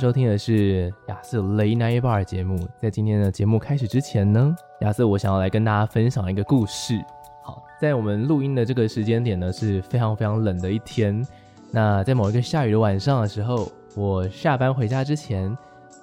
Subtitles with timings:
[0.00, 2.66] 收听的是亚瑟 Late Night Bar 节目。
[2.78, 6.98] 在今天的节目开始之前呢，亚瑟我想要来跟大家分享一个故事。
[7.42, 11.22] 好，在我们录音的这个时间点呢，是非常非常冷的一天。
[11.70, 15.54] 那在某一个下雨的晚上的时候，我下班回家之前，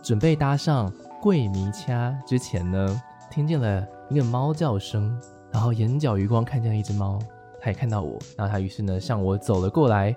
[0.04, 5.20] 准备搭上贵迷掐之前呢，听见了一个猫叫声，
[5.52, 7.18] 然后眼角余光看见了一只猫，
[7.60, 10.16] 它也看到我，然后它于是呢向我走了过来，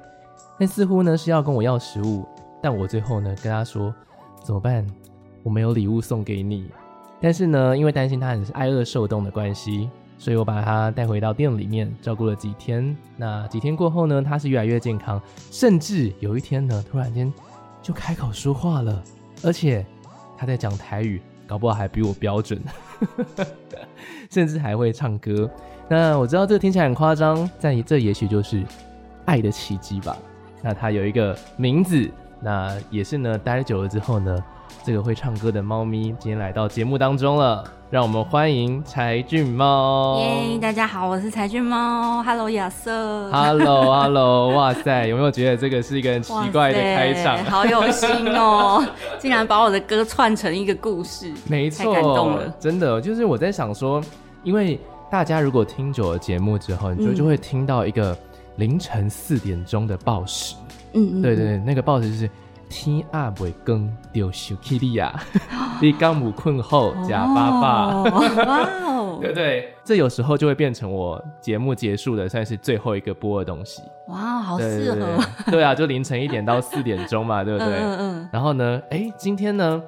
[0.59, 2.29] 但似乎呢是要跟我要食物。
[2.63, 3.95] 但我最后呢跟他说
[4.43, 4.87] 怎么办？
[5.43, 6.69] 我没有礼物送给你。
[7.23, 12.97] 但是呢，因为担心他很是挨饿受冻的关系，所以我把他带回到店里面照顾了几天。
[13.17, 17.33] 那几天过后呢，他是越来越健康，甚至有一天呢，突然间
[17.83, 19.03] 就开口说话了，
[19.43, 19.85] 而且
[20.37, 22.59] 他在讲台语，搞不好还比我标准，
[24.31, 25.51] 甚至还会唱歌。
[25.89, 28.65] 那我知道这听起来很夸张，但这也许就是
[29.27, 30.17] 爱的奇迹吧。
[30.63, 32.11] 那他有一个名字。
[32.43, 34.37] 那也是呢，待久了之后呢，
[34.83, 40.19] 这个会唱歌的猫咪今天来到节目当中了，让我们欢迎柴俊猫。
[40.21, 42.23] 耶，大家好，我是柴俊猫。
[42.23, 43.31] Hello，亚瑟。
[43.31, 47.45] Hello，Hello， 哇塞，有没有觉得这个是一个很奇怪的开场？
[47.45, 48.83] 好有心哦，
[49.19, 51.31] 竟然把我的歌串成一个故事。
[51.47, 54.03] 没错，太感动了，真的，就是我在想说，
[54.43, 54.81] 因为
[55.11, 58.17] 大家如果听久了节目之后，你就就会听到一个
[58.57, 60.55] 凌晨四点钟的报时。
[60.95, 62.31] 嗯，对对对，那个报纸就是
[62.69, 65.19] 天阿未更丢手气利亚，
[65.81, 73.83] 你 刚母困后假爸爸，哇哦， 对对，这有时候就会变成我节目结束的算是最后一个播的东西。
[74.09, 74.95] 哇，好适合。
[74.95, 77.69] 对，对，对，对啊，就凌晨一点到四点钟嘛， 对不对？
[77.79, 78.29] 嗯嗯。
[78.33, 79.83] 然后呢，哎，今天呢，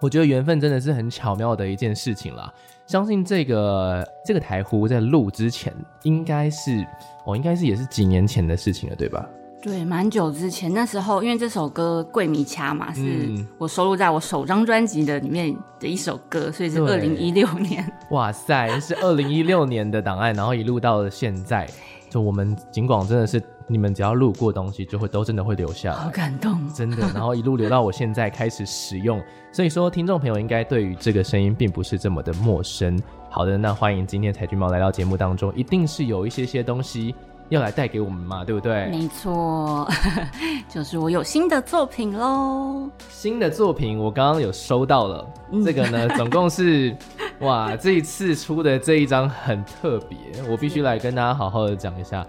[0.00, 2.52] 我觉得缘分真的是很巧妙的一件事情啦。
[2.86, 5.72] 相信这个这个台呼在录之前，
[6.02, 6.84] 应该是
[7.24, 9.24] 哦，应该是也是几年前的事情了，对吧？
[9.64, 17.82] 对，蛮久之前，那时候因为这首歌《桂迷掐》嘛，是我收录在我首张专辑的里面的一首歌，所以是二零一六年。
[18.12, 21.66] 哇塞，是二零一六年的档案，然后一路到了现在。
[22.10, 26.98] 就我们尽管真的是你们只要录过东西，就会都真的会留下，好感动，真的。
[27.14, 29.18] 然后一路留到我现在开始使用，
[29.50, 33.02] 所以说听众朋友应该对于这个声音并不是这么的陌生。
[33.30, 37.14] 好的，那欢迎今天柴俊猫来到节目当中，一定是有一些些东西。
[37.50, 38.86] 要来带给我们嘛，对不对？
[38.86, 39.86] 没错，
[40.68, 42.88] 就是我有新的作品喽。
[43.10, 46.96] 新的作品我刚刚有收到了，嗯、这个呢， 总共是
[47.40, 50.18] 哇，这一次出的这一张很特别，
[50.50, 52.26] 我必须来跟大家好好的讲一下。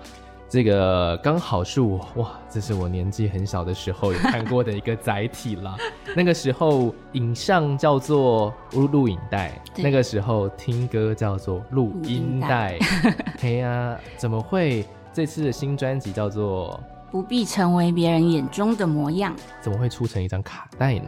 [0.47, 5.75] 这个刚好是我哇，这是我年纪很小的时候有看过的一个载体啦。
[6.15, 12.77] 那个时候影像叫做录录影带，那个时候听歌叫做录音带。
[13.41, 14.85] 哎呀，怎么会？
[15.15, 16.77] 这次的新专辑叫做
[17.11, 21.05] 《不必成为别人眼中的模样》，怎么会出成一张卡带呢？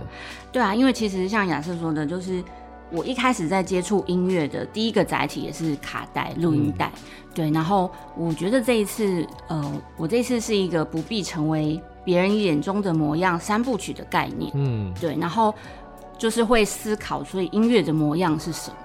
[0.49, 2.41] 对啊，因为其实像亚瑟说的，就是
[2.89, 6.89] 我一开始在接触音乐的第一个载体也是卡带、录音带。
[6.95, 7.01] 嗯、
[7.35, 14.49] 对，然后我觉得这一次，呃，我这次是一个不必成为别人眼中的模样三部曲的概念。
[14.55, 15.53] 嗯，对，然后
[16.17, 18.77] 就是会思考，所以音乐的模样是什么？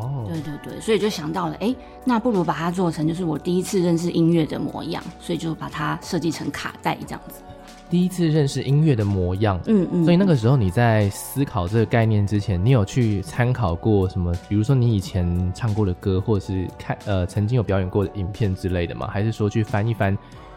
[0.00, 7.42] 哦，对对对，所以就想到了，哎，那不如把它做成就是我第一次认识音乐的模样，所以就把它设计成卡带这样子。
[7.90, 10.04] 第一次认识音乐的模样，嗯嗯。
[10.04, 14.30] 所以那个时候你在思考这个概念之前，你有去参考过什么？
[14.46, 19.08] 比如说你以前唱过的歌，或者是看呃曾经有表演过的影片之类的吗？
[19.10, 20.16] 还是说去翻一翻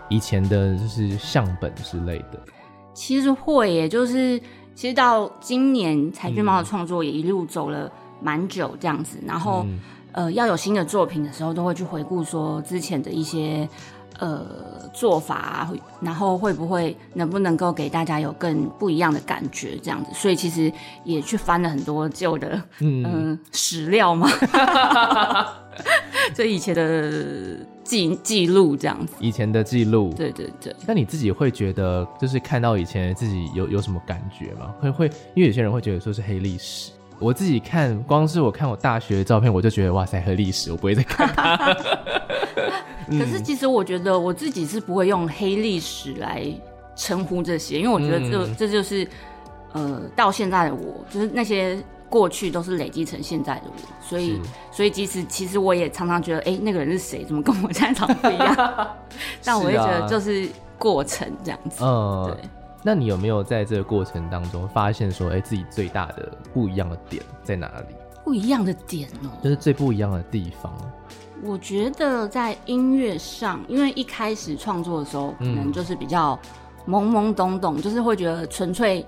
[0.10, 2.40] 以前的就是相本之类的？
[2.94, 4.38] 其实会耶，就是
[4.76, 7.90] 其实到今年柴郡猫的创作也一路走了。
[8.22, 9.80] 蛮久这样子，然后、嗯、
[10.12, 13.68] 呃，要有新的作品的时候，都会去回顾说之前的一些
[14.20, 14.46] 呃
[14.94, 20.72] 做法啊，然后会不会能不能够给大家有更不一样的感觉这样子，所以其实
[21.04, 24.30] 也去翻了很多旧的嗯、呃、史料嘛，
[26.36, 30.76] 就以前的记记录这样子，以前的记录，对对对。
[30.86, 34.74] 那你自己会觉得，就是看到以前自己有有什么感觉吗？
[34.80, 36.92] 会会，因为有些人会觉得说是黑历史。
[37.22, 41.56] 我自己看，光是我看我大学的照片，我就觉得哇塞，黑历史，我不会再看它。
[43.08, 46.46] 可是其实我觉得我自己是不会用黑历史来
[46.96, 49.08] 称呼这些，因为我觉得这、嗯、这就是
[49.74, 51.78] 呃到现在的我，就是那些
[52.10, 54.42] 过去都是累积成现在的我，所以
[54.72, 57.24] 所以即使其实我也常常觉得，哎、欸，那个人是谁？
[57.24, 58.88] 怎么跟我现在长得不一样？
[59.44, 60.48] 但我会觉得就是
[60.78, 61.84] 过程这样子。
[61.84, 62.50] 嗯，对。
[62.84, 67.96] 那你有没有在这个过程当中发现说，哎、欸，自己最大的不一样的点在哪里？
[68.24, 70.74] 不一样的点哦、喔，就是最不一样的地方。
[71.44, 76.40] 我觉得在音乐上，因为一开始创作的时候，可能就是比较
[76.88, 79.06] 懵懵懂懂，嗯、就是会觉得纯粹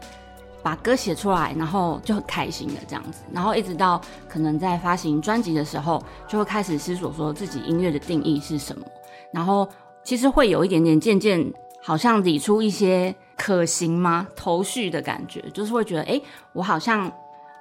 [0.62, 3.24] 把歌写出来，然后就很开心的这样子。
[3.31, 8.86] 然后一直到可能在发行专辑的时候，就会开始思索说自己音乐的定义是什么。
[9.31, 9.68] 然后
[10.04, 13.16] 其实会有一点点渐渐，好像理出一些。
[13.38, 14.28] 可行吗？
[14.36, 17.12] 头绪的感觉，就是会觉得，哎、欸，我好像，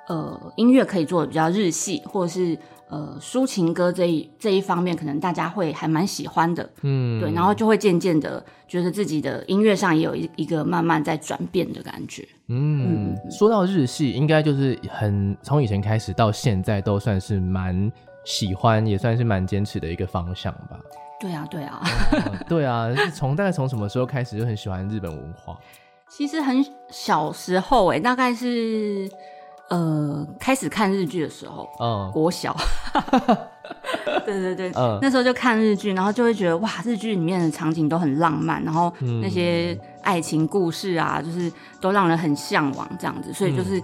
[0.09, 2.59] 呃，音乐可以做的比较日系，或者是
[2.89, 12.29] 呃，抒情歌这一这一方面，可能大家会还蛮喜欢的，嗯，对，然后就会渐渐的觉得自己的音乐上也有一一个慢慢在转变的感觉。
[12.49, 17.91] 嗯，嗯，说到日系，应该就是很从以前开始到现在都算是蛮
[18.25, 20.79] 喜欢，也算是蛮坚持的一个方向吧。
[21.21, 21.81] 对啊，对啊，
[22.13, 25.57] 哦、对啊，是从大概从什么时候开始就很喜欢日本文化？
[26.09, 29.09] 其实很小时候哎，大概是
[29.69, 32.57] 呃开始看日剧的时候，嗯，国小，
[34.27, 38.93] 对对对，嗯，那时候就看日剧，然后就会觉得哇，日剧里面的场景都很浪漫，然后
[39.23, 43.79] 那些爱情故事啊，就是都让人很向往这样子，所以就是。
[43.79, 43.83] 嗯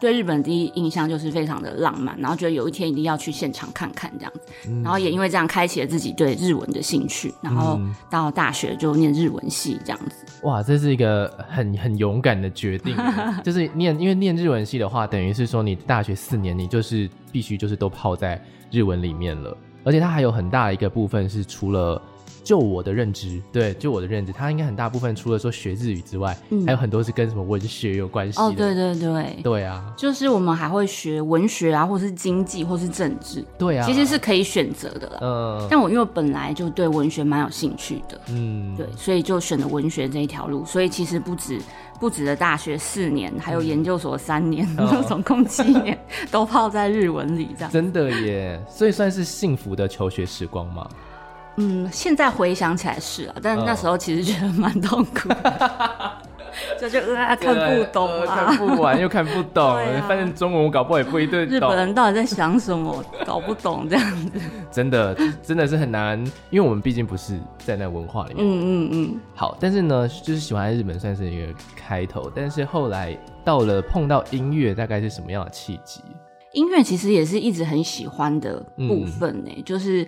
[0.00, 10.26] 对日本第一印象就是非常的浪漫，然后觉得有一天一定要去现场看看这样子，嗯、然后也因为这样开启了自己对日文的兴趣，然后到大学就念日文系这样子。
[10.42, 12.96] 哇，这是一个很很勇敢的决定，
[13.42, 18.40] 就是念，因为念日文系的话，等于是说你大学四年你就是必须就是都泡在
[18.70, 22.00] 日文里面了，而且它还有很大的一个部分是除了。
[22.46, 28.44] 就我的认知，对，就我的认知，他应该很大部分除了说学日语之外，嗯，还有很多是跟什么文学有关系的。
[28.44, 33.44] 哦，对对对，对啊，就是我们还会学文学啊，或是经济，或是政治。
[33.58, 35.18] 对啊，其实是可以选择的啦。
[35.22, 40.64] 嗯，但我因为本来就对文学蛮有兴趣的，嗯，对，所以就选了文学这一条路。
[40.64, 41.58] 所以其实不止
[41.98, 45.98] 不止的大学四年，还有研究所三年，嗯、总共七年
[46.30, 47.72] 都泡在日文里，这样。
[47.72, 50.88] 真的耶，所以算是幸福的求学时光吗？
[51.56, 56.12] 嗯，现在回想起来是啊，但那时候其实觉得蛮痛苦的，
[56.78, 61.56] 就就啊看不懂啊、呃，看不完又看不懂，啊、反正中文我搞不好也不一定懂。
[61.56, 64.40] 日本人到底在想什么，搞不懂这样子。
[64.70, 66.18] 真的，真的是很难，
[66.50, 68.44] 因为我们毕竟不是在那文化里面。
[68.46, 69.20] 嗯嗯嗯。
[69.34, 76.02] 好，但是呢，就是喜欢日本算是一个开头，但是后来到了碰到音乐，大概是什么样的契机？
[76.52, 80.06] 音乐其实也是一直很喜欢的部分呢、欸，嗯、就是。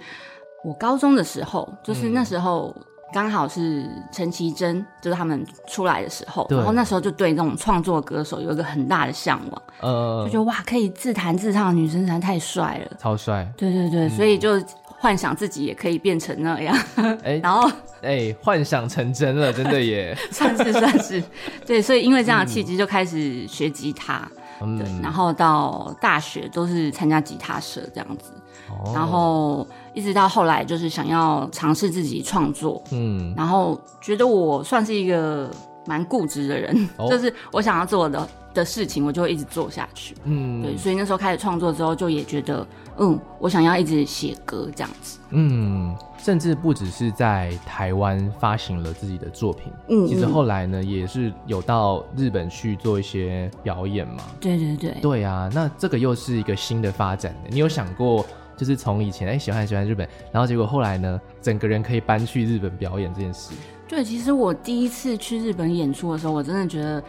[0.68, 2.76] 我高中的时候，就是那时候
[3.10, 17.66] 刚好是陈绮贞，就是他们出来的时候，然后那时候就对那种创作歌手有一个很大的向往，呃，就觉得哇，可以自弹自唱的女生实在太帅了，超帅，对对对，嗯、所以就幻想自己也可以变成那样， 哎、欸，然后
[18.02, 21.24] 哎、欸，幻想成真了，真的耶， 算是算是，
[21.64, 24.30] 对，所以因为这样的契机就开始学吉他，
[24.60, 28.32] 嗯、对，然后到大学都是参加吉他社这样子，
[28.68, 29.66] 哦、然后。
[29.98, 35.50] 一直到后来，就是想要尝试自己创作，嗯，然后觉得我算是一个
[35.86, 42.64] 蛮固执的人，哦、 就是我想要做的的事情，我就会一直做下去，嗯，对，所以那时候开始创作之后，就也觉得，
[42.98, 58.24] 嗯，我想要一直写歌这样子，嗯，甚至不只是在台湾发行了自己的作品，嗯，其实后来呢，也是有到日本去做一些表演嘛，对对对，对啊，那这个又是一个新的发展，你有想过？
[58.58, 63.54] 就是从以前哎、欸、喜欢喜欢日本，然后结果后来呢，整个人可以搬去日本表演这件事。
[63.86, 67.02] 对，其实我第一次去日本演出的时候，我真的觉得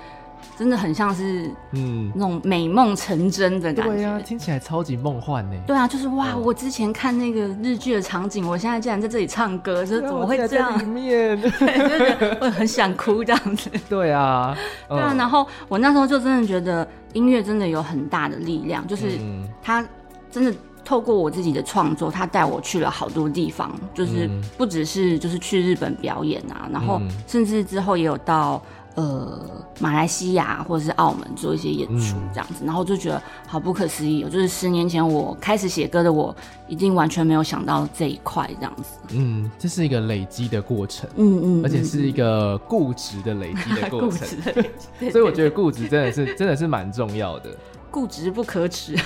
[0.57, 3.93] 真的很像是嗯那种美梦成真的感觉。
[3.93, 5.57] 对呀、啊，听起来超级梦幻呢。
[5.67, 10.79] 对啊，就是哇，我之前看那个日剧的场景，我现在竟然在这里唱歌，就是怎么会这样？
[10.79, 13.69] 里面 对，就是我很想哭这样子。
[13.89, 14.55] 对啊，
[14.87, 19.19] 嗯、对啊，然后我那时候就真的觉得音乐真的有很大的力量，就是
[19.61, 19.85] 它
[20.31, 20.53] 真的。
[20.89, 24.27] 透过我自己的创作，他带我去了好多地方，就是
[24.57, 28.59] 不只是就是去日本表演啊，然后甚至之后也有到
[28.95, 29.39] 呃
[29.79, 36.35] 马来西亚或者是澳门做一些演出这样子，然后就觉得好不可思议，就是十年前我开始写歌的我，
[36.67, 38.97] 已经完全没有想到这一块这样子。
[39.11, 44.27] 嗯，这是一个累积的过程，嗯嗯，而且是一个固执的累积的过程，
[45.11, 47.51] 所以我觉得固执真的是真的是蛮重要的。
[47.91, 48.95] 固执不可耻。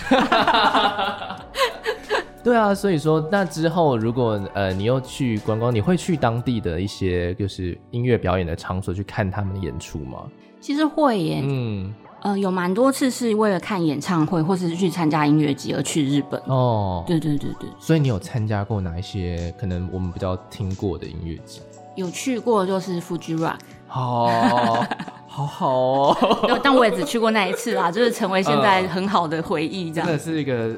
[2.43, 10.23] 对啊，所以说那之后，如果呃你又去观光，你会去当地的一些就是音乐表演的场所去看他们的演出吗？
[10.59, 16.37] 其实会耶，嗯，呃，有蛮多次是为了看演唱会，或者是去参加音乐节而去日本。
[16.47, 17.69] 哦，对对对对。
[17.79, 21.61] 所以你有参加过哪一些可能我们比较听过的音乐节？
[21.95, 23.55] 有去过，就是 Fuji Rock。
[23.93, 24.85] 哦，
[25.27, 26.59] 好好哦。
[26.63, 30.07] 但我也只去过那一次啦，就是成为现在很好的回忆，这样。
[30.07, 30.69] 真的是一个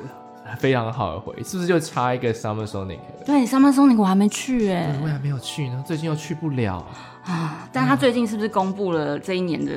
[0.58, 3.00] 非常好的回忆，是不是就差一个 Summer Sonic？
[3.26, 6.86] 对，Summer Sonic 我还没去哎，我还没有去呢，最近又去不了
[7.26, 7.68] 啊。
[7.74, 9.72] 但他最近是不是公布了这一年的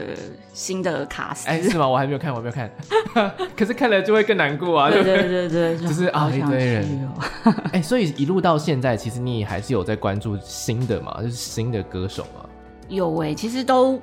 [0.52, 1.48] 新的卡司？
[1.48, 1.88] 哎，是吗？
[1.88, 2.70] 我还没有看，我没有看。
[3.56, 4.90] 可是看了就会更难过啊！
[4.90, 7.08] 对对对对，就是啊一堆人。
[7.72, 11.16] 哎，所以一路到现在，其实你还是有在关注新的嘛？
[11.22, 12.44] 就是新的歌手嘛？
[12.88, 14.00] 有哎，其实都。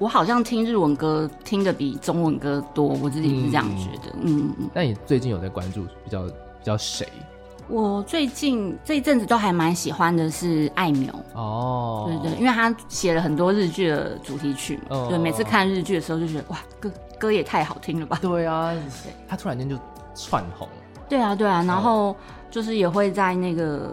[0.00, 4.12] 我好像听日文歌听的比中文歌多，我自己是这样觉得。
[4.22, 4.68] 嗯嗯。
[4.74, 7.06] 那你最近有在关注比较比较谁？
[7.68, 18.18] 我最近这一阵子都还蛮喜欢的是艾苗哦，对对，因为他写了很多日剧的主题曲嘛，哦、对，每次看日剧的时候就觉得哇，歌歌也太好听了吧。
[18.20, 18.74] 对啊，
[19.28, 19.78] 他突然间就
[20.12, 20.68] 窜红。
[21.08, 22.16] 对啊对啊，然后
[22.50, 23.92] 就是也会在那个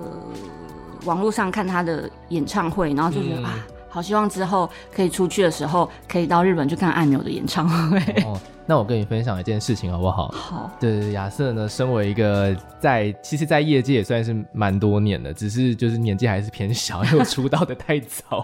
[1.06, 3.54] 网络上看他的演唱会，然后就觉得、嗯、啊。
[3.92, 8.00] 好希望之后可以出去的时候，可以到日本去看按钮的演唱会。
[8.24, 10.30] 哦，那我跟你分享一件事情好不好？
[10.30, 10.72] 好。
[10.80, 18.42] 对，亚瑟呢，身为一个在其实，在业界也算是蛮多年的，只是就是年纪还是偏小，因为出道的太早。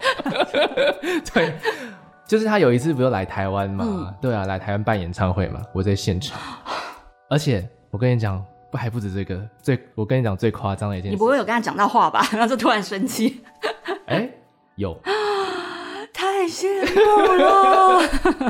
[1.32, 1.54] 对，
[2.26, 3.84] 就是他有一次不是来台湾嘛？
[3.88, 6.38] 嗯、对啊，来台湾办演唱会嘛，我在现场。
[7.30, 12.22] 而且我跟你讲，不还不止这个，最我跟你讲最夸张的一件事，你不会有跟他讲到话吧？
[12.32, 13.40] 然后就突然生气。
[14.06, 14.34] 哎、欸，
[14.76, 14.94] 有。
[16.38, 17.98] 太羡慕了，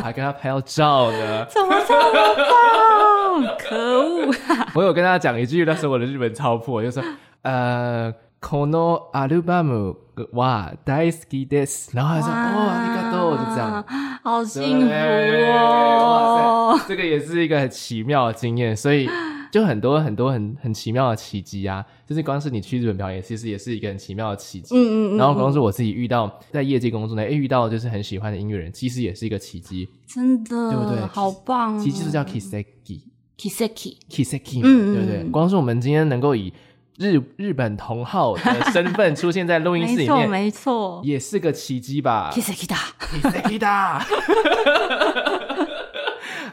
[0.05, 3.57] 还跟他拍到照呢，怎么这么棒？
[3.59, 4.35] 可恶！
[4.75, 7.03] 我有跟他讲一句，那时候我的日本超破，就说
[7.43, 9.96] 呃，このアルバム
[10.34, 11.92] 哇，大好きです。
[11.96, 13.84] 然后他说哇，ありがとう，就这样，
[14.24, 16.74] 好幸福哦！
[16.74, 19.08] 哇塞，这个也是一个很奇妙的经验，所以。
[19.54, 21.86] 就很多很多很很奇妙的奇迹啊！
[22.08, 24.76] 就是光是你去日本表演，其实也是一个很奇妙的奇迹。
[24.76, 25.18] 嗯，嗯嗯。
[25.18, 29.88] 然后光是我自己遇到在业界工作呢，哎，遇到就是很喜欢的音乐人，其实也是一个奇迹。
[30.08, 31.00] 真的，对不对？
[31.06, 31.78] 好棒！
[31.78, 35.24] 其实就是叫 Kiseki，Kiseki，Kiseki，嗯，对不对？
[35.30, 36.52] 光是我们今天能够以
[36.99, 44.03] 日日本同号的身份出现在录音室里面， 没错，没错，也是个奇迹吧？Kiseki da Kiseki da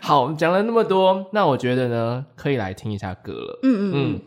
[0.01, 3.59] 好，讲了那么多，那我觉得呢，可以来听一下歌了。
[3.63, 4.21] 嗯嗯嗯，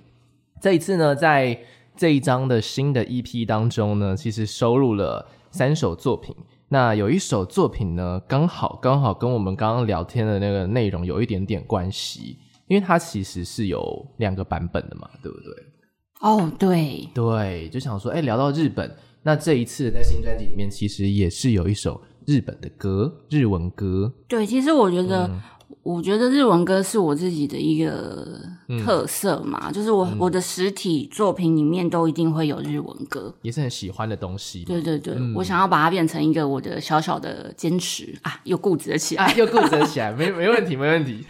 [0.60, 1.56] 这一次呢，在
[1.96, 6.34] 这一张的新的 EP 当中呢，其实收录了三首作品。
[6.70, 15.54] 那有一首作品呢，刚好刚好跟我们刚刚聊天的那个内容有一点点关系，因为它其实是有两个版本的嘛，对不对？
[16.20, 24.12] 哦，对对，就想说，哎，聊到日本，那这一次在新专辑里面，其实也是有一首日本的歌，日文歌。
[24.26, 25.30] 对，其实我觉得。
[25.70, 28.38] 嗯我觉得日文歌是我自己的一个
[28.84, 34.64] 特色嘛，嗯、就是我、嗯、我的实体作品里面都一定会有日文歌，也是很喜欢的东西。
[34.64, 41.24] 对对对，嗯、我想要把它变成一个我的小小的坚持啊，又固执了起来，啊、又固执了起来， 没没问题，没问题。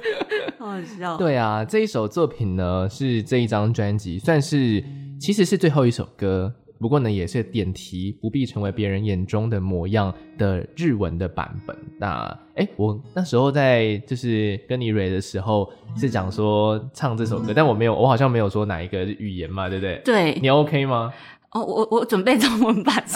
[0.58, 1.16] 好笑。
[1.16, 4.84] 对啊，这一首作品呢是这一张专辑算是
[5.18, 6.52] 其实是最后一首歌。
[6.84, 11.74] 不过呢，也是点题不必成为别人眼中的模样的日文的版本。
[11.98, 20.02] 那哎，我那时候在就是跟你蕊的时候是讲说唱这首歌，但我没有，我好像没有说哪一个语言嘛，对不对？
[20.04, 21.10] 对，你 OK 吗？
[21.52, 23.02] 哦，我我准备中文版。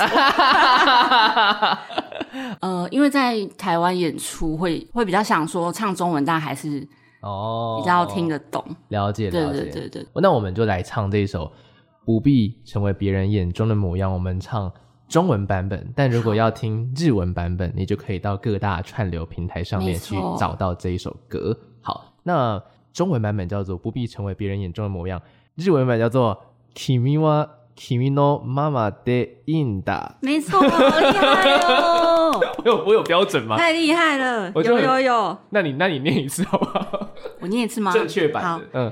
[2.60, 6.88] 呃，因为在台湾演出会会比较想说唱中文，但还是
[7.20, 9.60] 哦比较听得懂，哦、了解了解。
[9.60, 11.52] 对对对对，那我们就来唱这一首。
[12.07, 14.11] 不必成为别人眼中的模样。
[14.13, 14.71] 我们唱
[15.07, 21.57] 中文版本，但如果要听日文版本，你就可以到各大串流平台上面去找到这一首歌。
[21.81, 22.61] 好，那
[22.93, 25.19] 中文版本叫做《不必成为别人眼中的模样》，
[25.55, 26.35] 日文版叫做《
[26.73, 29.99] 君は君のままでいいんだ》。
[30.21, 32.39] 没错，好厉害哦！
[32.57, 33.57] 我有 我有标准吗？
[33.57, 34.51] 太厉害了！
[34.53, 35.37] 有有有。
[35.49, 37.09] 那你那你念一次好不好？
[37.39, 37.91] 我念一次吗？
[37.91, 38.49] 正确版的。
[38.49, 38.91] 好嗯。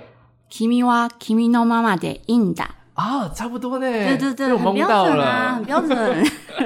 [0.50, 2.70] 君は君のままでいいんだ。
[2.97, 3.87] 啊，差不多呢。
[3.87, 6.25] 对对对，很标准啊，很标准，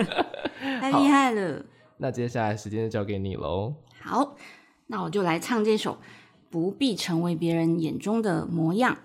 [0.81, 1.63] 太厉害了。
[1.99, 3.75] 那接下来时间就交给你喽。
[4.01, 4.37] 好，
[4.87, 5.93] 那我就来唱这首
[6.49, 8.97] 《不必成为别人眼中的模样》。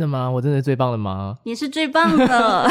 [0.00, 0.30] 的吗？
[0.30, 1.36] 我真的是最棒的吗？
[1.44, 2.68] 你是最棒的，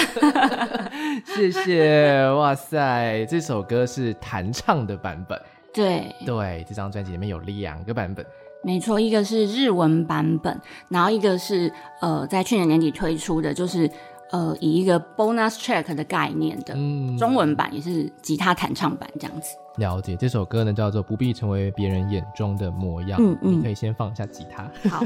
[1.24, 2.28] 谢谢。
[2.32, 5.40] 哇塞，这首歌是弹唱的版本。
[5.72, 8.26] 对对，这张专辑里面有两个版本。
[8.64, 13.90] 没错，一个是日文版本，然后一个是呃，在去年年底推出的，就是。
[14.32, 19.56] 呃，以一个 bonus track 的概念的，嗯，中文版也是吉他弹唱版这样子。
[19.78, 23.20] 了解，这首歌呢叫做《不必成为别人眼中的模样》。
[23.24, 24.64] 嗯嗯，你可以先放下吉他。
[24.90, 25.04] 好，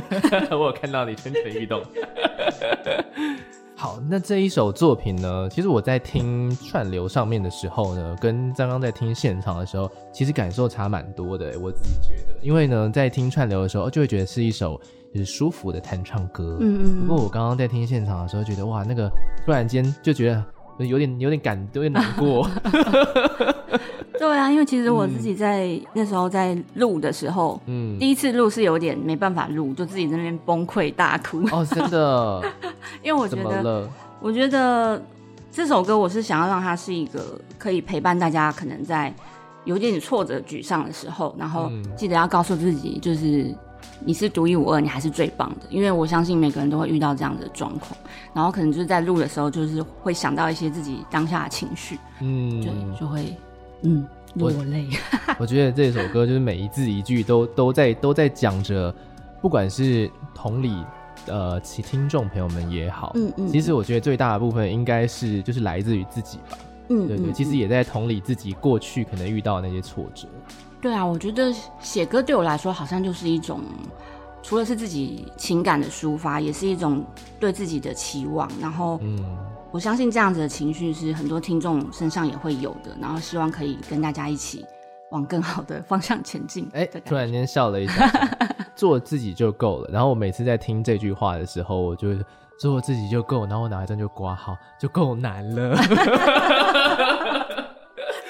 [0.58, 1.82] 我有看到你蠢蠢欲动。
[3.76, 11.58] 好，那这一首作品呢，其实我在听串流上面的时候呢，跟刚刚在听现场的时候，其实感受差蛮多的。
[11.60, 14.80] 我自己觉得，因为呢，在听串流的时候，就会觉得是一首。
[15.14, 17.02] 就是舒服的弹唱歌，嗯嗯。
[17.06, 19.08] 不过我刚刚在听现场的时候，觉得哇，那个
[19.46, 20.34] 突然间就觉
[20.80, 22.50] 得有点有点感，有点难过。
[24.24, 31.44] 对啊，因为其实我自己在、嗯、那时候在录的时候，嗯，第一次录是有点没办法录，就自己在那边崩溃大哭。
[31.52, 32.42] 哦，真的。
[33.04, 33.90] 因为我觉得，
[34.22, 35.02] 我觉得
[35.52, 39.14] 这首歌我是想要让它是一个可以陪伴大家，可能在
[39.66, 43.54] 有点挫折、沮丧的时候，然后记得要告诉自己，就是。
[44.06, 47.92] 你是独一无二，你还是最棒的，因为我相信每个人都会遇到这样的状况，
[48.34, 53.34] 然后可能就是在录的时候，就是会想到一些自己当下的情绪，嗯，对，就会
[53.84, 54.88] 嗯落泪。
[55.38, 58.94] 我觉得这首歌就是每一字一句都都在都在讲着，
[59.42, 60.84] 不管是同理
[61.28, 66.58] 呃其听众朋友们也好，嗯嗯，其实我觉得最大的部分应该是就是来自于自己吧，
[66.90, 70.28] 嗯，对对，其实也在同理自己过去可能遇到的那些挫折。
[70.82, 73.62] 对啊，我觉得写歌对我来说好像就是一种，
[74.44, 77.04] 除了是自己情感的抒发，也是一种
[77.40, 78.48] 对自己的期望。
[78.62, 79.18] 然后，嗯，
[79.72, 82.92] 我相信这样子的情绪是很多听众身上也会有的。
[83.02, 84.66] 然后，希望可以跟大家一起
[85.12, 86.70] 往更好的方向前进。
[86.74, 88.12] 哎，突然间笑了一下，
[88.76, 89.90] 做自己就够了。
[89.92, 92.10] 然后我每次在听这句话的时候，我就
[92.60, 93.46] 做自己就够。
[93.46, 95.78] 然后我脑海中就刮号，就够难了。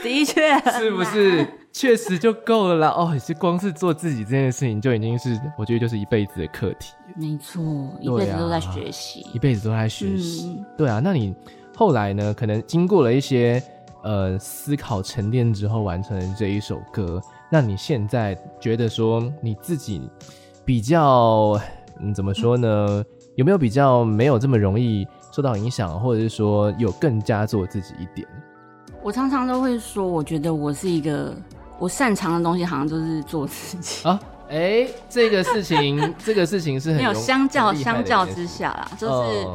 [0.04, 2.90] 的确，是不是确实就够了啦？
[2.90, 6.94] 哦，是光是做自己这件事情就已经是，我觉得就是一辈子的课题。
[7.16, 7.64] 没错，
[8.00, 10.56] 一辈子都在学习，一辈子都在学习。
[10.60, 10.66] 嗯。
[10.78, 11.36] 对啊，那你
[11.76, 12.32] 后来呢？
[12.32, 13.62] 可能经过了一些
[14.04, 17.20] 呃思考沉淀之后，完成了这一首歌。
[17.50, 20.08] 那你现在觉得说你自己
[20.64, 21.60] 比较
[22.00, 22.88] 嗯怎么说呢？
[22.88, 23.06] 嗯。
[23.36, 28.28] 有没有比较没有这么容易受到影响，或者是说有更加做自己一点？
[29.02, 31.36] 我常常都会说，我觉得我是一个
[31.80, 34.20] 我擅长的东西，好像就是做自己啊。
[34.50, 39.48] 哎、欸，这个事情， 这个事情是很没有相较相较之下啦，就是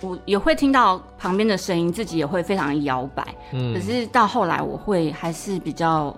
[0.00, 3.26] 我也会听到旁边的声音，自己也会非常摇摆。
[3.52, 6.14] 嗯，可是到后来，我会还是比较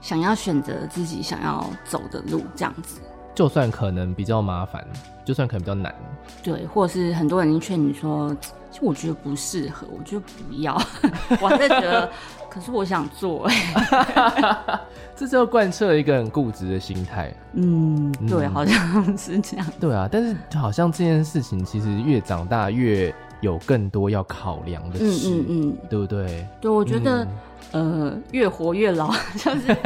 [0.00, 3.00] 想要选择自己想要走的路，这样子。
[3.34, 4.84] 就算可能比较麻烦，
[5.24, 5.94] 就算可能比较难，
[6.42, 8.34] 对，或者是很多人劝你说。
[8.80, 10.80] 我觉得不适合，我觉得不要。
[11.42, 12.08] 我还是觉得，
[12.48, 14.80] 可是我想做哎。
[15.14, 17.34] 这就贯彻一个很固执的心态。
[17.54, 19.66] 嗯，对，好像是这样。
[19.80, 26.46] 对啊，但是好像这件事情其实越长大越有更多要考量的事，嗯嗯嗯，对不对？
[26.60, 27.26] 对，我觉得、
[27.72, 29.76] 嗯、呃，越活越老，就是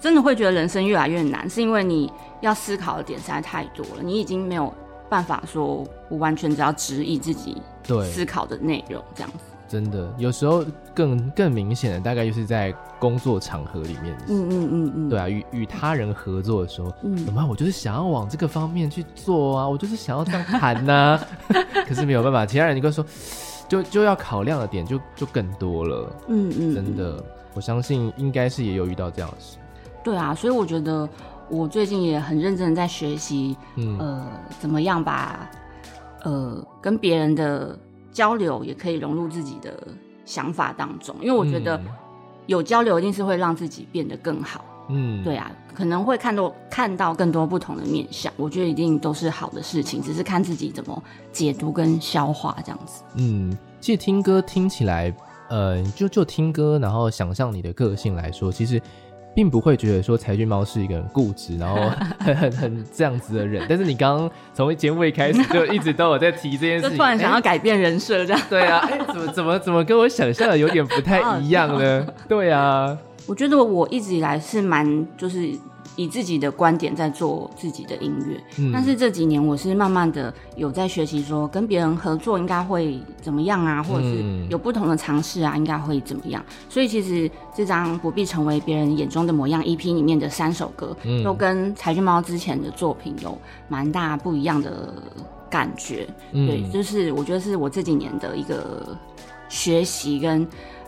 [0.00, 4.74] 真的会觉得人生越来越难，是因为你要思考的点实在太多了，你已经没有
[5.08, 7.62] 办法说我完全只要指引自己。
[7.86, 14.16] 对思考的内容这样子，真的有时候更更明显的，大概就是在工作场合里面。
[14.28, 21.20] 嗯嗯嗯嗯，对啊，与与他人合作的时候，嗯，怎么我就是想要往这个方面去做啊，我就是想要这样谈呐、啊，
[21.88, 23.04] 可是没有办法，其他人你跟说，
[23.68, 26.12] 就就要考量的点就就更多了。
[26.28, 27.22] 嗯嗯，真的，
[27.54, 29.56] 我相信应该是也有遇到这样的事。
[30.02, 31.08] 对啊，所以我觉得
[31.48, 34.26] 我最近也很认真的在学习，嗯呃，
[34.60, 35.50] 怎么样把。
[36.24, 37.78] 呃，跟别人的
[38.14, 39.76] 交流也可以融入自己的
[40.24, 41.78] 想法当中，因为我觉得
[42.46, 44.64] 有交流一定是会让自己变得更好。
[44.88, 53.02] 嗯，对啊，可能会看到看到更多不同的面相，我觉得一定都是好的事情，只是看自己怎么解读跟消化这样子。
[53.16, 55.14] 嗯，其实听歌听起来，
[55.48, 58.80] 呃，就就听歌，然后想象你的个性来说，其实。
[59.34, 63.64] 并不会觉得说柴郡猫是一个很固执，然后 很很很这样子的人。
[63.68, 68.42] 但是你刚刚从节目一开始就一直都有在提这件事情，突然想要改变人设这样。
[68.48, 72.06] 对啊，哎，怎么怎么怎么跟我想象的有点不太一样呢？
[72.28, 75.50] 对啊，我觉得我一直以来是蛮就是。
[75.96, 86.44] 以自己的观点在做自己的音乐，嗯，但是这几年我是慢慢的有在学习，说跟别人合作应该会怎么样啊，或者是有不同的尝试啊，应该会怎么样？
[86.68, 94.92] 所以其实这张不必成为别人眼中的模样 EP 里面的三首歌，都跟柴郡猫之前的作品有蛮大不一样的
[95.48, 96.08] 感觉。
[96.32, 98.98] 嗯、对，就是我觉得是我这几年的一个
[99.48, 100.44] 学习跟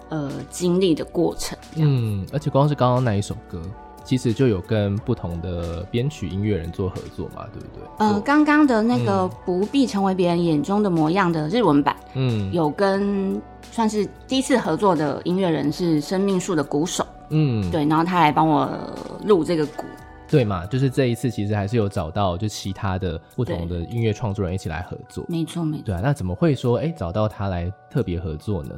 [0.09, 1.57] 呃经历的过程。
[1.77, 3.63] 嗯，而且光是刚刚那一首歌。
[4.07, 7.85] 其实就有跟不同的编曲音乐人做合作嘛，对不对？
[7.99, 13.43] 呃，刚刚的那个不必成为别人眼中的模样的日文版，嗯，有跟
[13.73, 18.71] 算是第一次合作的音乐人是生命树的鼓手，嗯，对，然后他来帮我
[19.25, 19.83] 录这个鼓，
[20.29, 20.65] 对嘛？
[20.67, 25.87] 就是这一次其实还是有找到就其他的不同的音乐创作人一起来合作，没错没错。
[25.87, 28.71] 对啊，那怎么会说哎找到他来特别合作呢？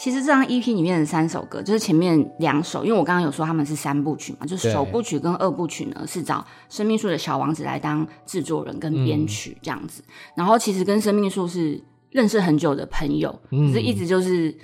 [0.00, 10.02] 其实这张 EP 里面的三首歌，就是前面两首，因为我刚刚有说他们是三部曲嘛，就是首部曲跟二部曲呢是找生命树的小王子来当制作人跟编曲这样子。
[10.06, 14.56] 嗯、然后其实跟生命树是认识很久的朋友，嗯、就是一直就是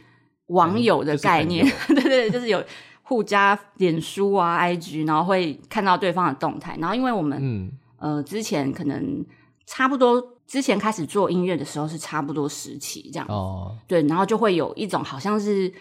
[0.47, 2.65] 网友的概念，嗯就是、 对对，就是有
[3.03, 6.79] 互加脸书啊、IG，然后会看到对方的动态。
[6.81, 9.23] 然后因为我们、嗯、呃之前可能
[9.67, 10.36] 差不多。
[10.47, 15.73] 之前开始做音乐的时候是差不多时期这样哦，对，然后就会有一种好像是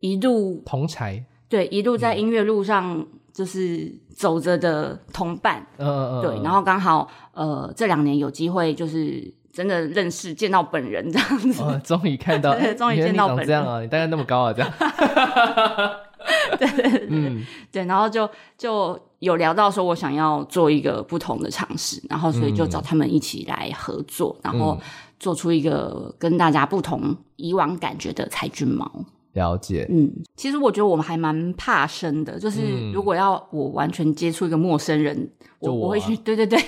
[0.00, 14.72] 一路同才，对，一路在音乐路上就是走着的同伴，嗯嗯，对，然后刚好呃这两年有机会就是真的认识见到本人这样子，哦，终于看到， 终于见到本人这样啊，你大概那么高啊这样。
[16.58, 24.78] 对对对，嗯，对，然后就就有聊到说，我想要做一个不同的尝试，然后所以就找他们一起来合作，嗯、然后
[25.18, 28.90] 做出一个跟大家不同以往感觉的柴郡猫。
[29.32, 36.58] 了解，嗯，其实我觉得我们还蛮怕生的，就是如果要我完全接触一个陌生人，嗯、我我，我会去，对 对对，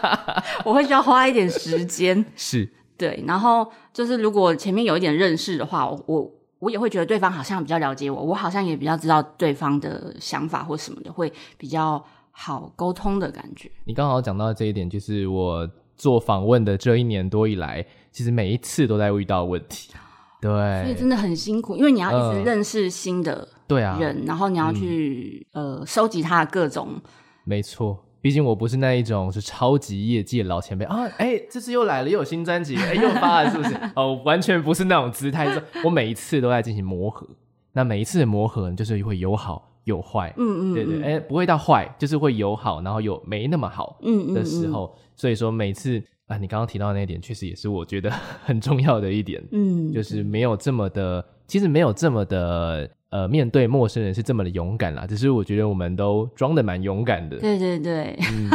[0.64, 2.68] 我会需要花一点时间，是。
[2.96, 6.30] 对，然后就是如果前面有一点认识的话，我。
[6.60, 13.68] 我也会觉得对方好像比较了解我，我好像也比较知道对方的想法或什么的，会比较好沟通的感觉。
[13.84, 19.92] 你刚好讲到这一点，就是我做访问的这一年多以来，其实每一次都在遇到问题，
[20.40, 20.50] 对，
[20.84, 27.00] 所以真的很辛苦，因为你要一直认识新的对啊人，然后你要去、嗯、呃收集他的各种，
[27.44, 28.04] 没错。
[28.22, 31.04] 毕竟我不是那一种是超级业界老前辈啊！
[31.16, 33.74] 哎、欸，这次又来了，又有新专辑，哎、欸，又发了，是不是？
[33.96, 35.48] 哦，完全不是那种姿态，
[35.84, 37.26] 我每一次都在进行磨合。
[37.72, 44.86] 那每一次的磨合，就是会有好有坏，嗯嗯，对对，哎、欸，不会到坏，就是会有好，然后有没那么好，嗯的时候。
[44.86, 48.10] 嗯嗯嗯，所以说每次啊，你刚刚提到的那一点，确实也是我觉得
[48.44, 52.90] 很重要的一点，嗯，就是没有这么的，其实没有这么的。
[53.10, 57.36] 呃，面对陌生人是这么的勇敢啦，只是我觉得我们都装的蛮勇敢的。
[57.38, 58.48] 对对对，嗯，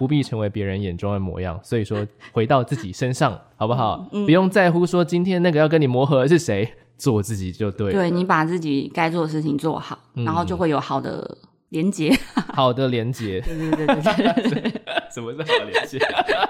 [0.00, 1.58] 不必成为别人眼中的模样。
[1.62, 4.08] 所以说，回到自己身上，好不好？
[4.10, 7.92] 嗯，不用在乎说今天那个要跟你磨合的是谁，做自己就对了。
[7.92, 12.12] 对，你把自己该做的事情做好，嗯，然后就会有好的连接。
[12.52, 13.40] 好的连接。
[13.42, 14.82] 对对对对对。
[15.14, 16.00] 什么是好的连接？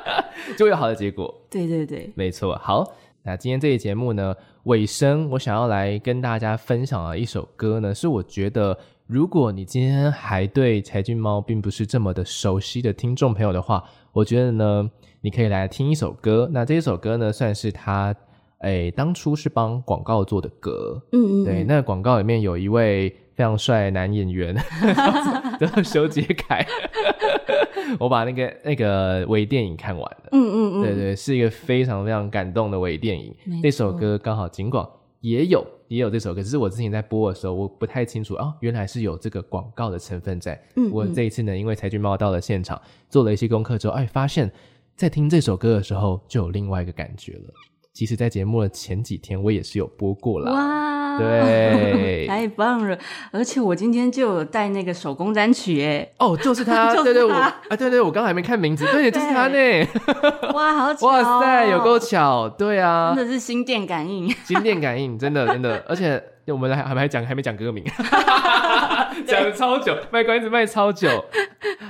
[0.57, 1.43] 就会有好的结果。
[1.51, 2.59] 对对对，没错。
[2.63, 2.91] 好。
[3.27, 4.35] 那今天这期节目呢，
[4.65, 13.83] 尾声我想要来跟大家分享的一首歌呢，是我觉得如果你今天还对柴郡猫并不是这么的熟悉的听众朋友的话，
[14.13, 14.91] 我觉得呢，
[15.23, 16.47] 你可以来听一首歌。
[16.53, 18.15] 那这一首歌呢，算是他
[18.59, 24.55] 诶当初是帮广告做的歌，嗯嗯，对，那广告里面有一位非常帅的男演员，
[25.61, 26.67] 叫做修杰楷。
[27.99, 33.35] 我把那个那个微电影看完了，嗯嗯嗯，对对，是一个非常非常感动的微电影。
[33.63, 34.85] 那首歌刚好尽管
[35.21, 40.61] 也有也有这首歌，只是我之前在播的时候我不太清楚哦，原来是有这个广告的成分在。
[40.77, 44.51] 嗯，我这一次呢，因为柴俊猫到了现场，做了一些功课之后，哎，发现，
[44.97, 47.55] 在听这首歌的时候就有另外一个感觉了。
[47.95, 50.51] 其实，在节目的前几天，我也是有播过啦。
[50.51, 52.99] 哇，对， 太棒了！
[53.31, 59.57] 而且我今天就有带那个手工单曲，哎，哦，就是他， 就是他对对，我啊，对对，我刚还没看名字，对，就是他呢。
[60.53, 61.07] 哇，好巧！
[61.07, 67.85] 哇塞，有够巧，对啊，真的是心电感应，心电感应，真的真的，而且我们还还没讲，还没讲歌名，
[69.25, 71.09] 讲了超久，卖关子卖超久。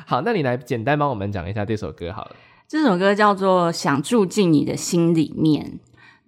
[0.04, 2.36] 好，那你来简单帮我们讲一下这首歌好了。
[2.68, 5.64] 这首歌叫做《想住进你的心里面》。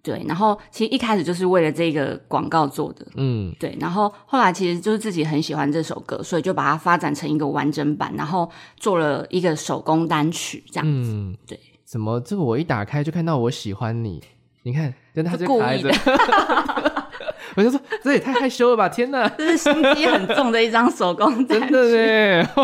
[0.06, 11.58] 对，然后其实一开始就是为了这个广告做的，嗯，对，然后后来其实就是自己很喜欢这首歌，所以就把它发展成一个完整版，然后做了一个手工单曲这样子，嗯，对。
[11.84, 14.22] 怎么这个我一打开就看到我喜欢你？
[14.62, 15.90] 你看，真的他就开着。
[17.56, 18.86] 我就说这也太害羞了吧！
[18.86, 22.48] 天哪， 这是心机很重的一张手工真的呢。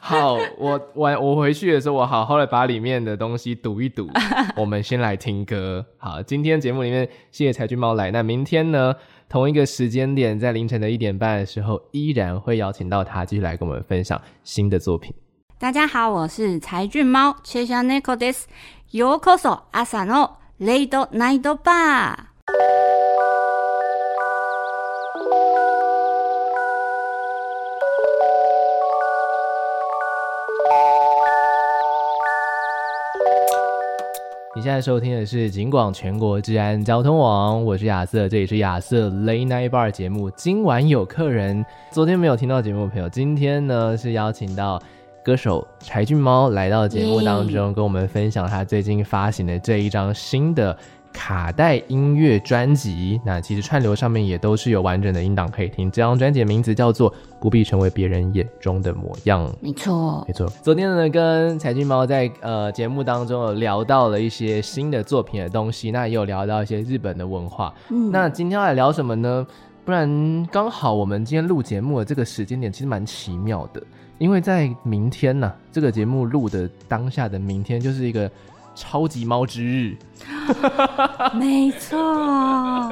[0.00, 4.06] 好，我我我回去的时候，我好好的把里面的东西读一读。
[4.56, 5.84] 我们先来听歌。
[5.96, 8.10] 好，今天节目里面谢谢柴俊猫来。
[8.10, 8.94] 那明天呢，
[9.26, 15.14] 同一个时间点，在凌晨的一点半的时候，依然会邀请到他继续来跟我们分享新的作品。
[15.58, 18.42] 大家好，我是柴俊猫切下 Neko des
[18.92, 22.26] Yokoso 阿萨诺雷多奈多巴。
[34.58, 40.28] 你现在收听的是警广全国治安交通网，我是亚瑟，这里是亚瑟 Late Night Bar 节目。
[40.32, 44.82] 今晚有客人，昨天没有听到节目的朋友，今天呢是邀请到。
[45.24, 50.74] 歌手柴俊猫来到节目当中，跟我们分享他最近发行的这一张新的
[51.12, 53.20] 卡带音乐专辑。
[53.24, 55.90] 那其实串流上面也都是有完整的音档可以听。
[55.90, 59.46] 这张专辑的名字叫做《不必成为别人眼中的模样》。
[59.60, 60.46] 没错，没错。
[60.62, 67.72] 昨天呢，跟柴郡猫在呃节目当中有聊到了一些新的作品的东西，那也有聊到一些日本的文化。
[67.90, 69.46] 嗯，那今天要来聊什么呢？
[69.84, 73.82] 不然刚好我们今天录节目的这个时间点其实蛮奇妙的。
[74.18, 78.28] 因为在明天呢、啊，这个节目录的当下的明天就是一个
[78.78, 79.96] 超级猫之日，
[81.34, 81.98] 没错，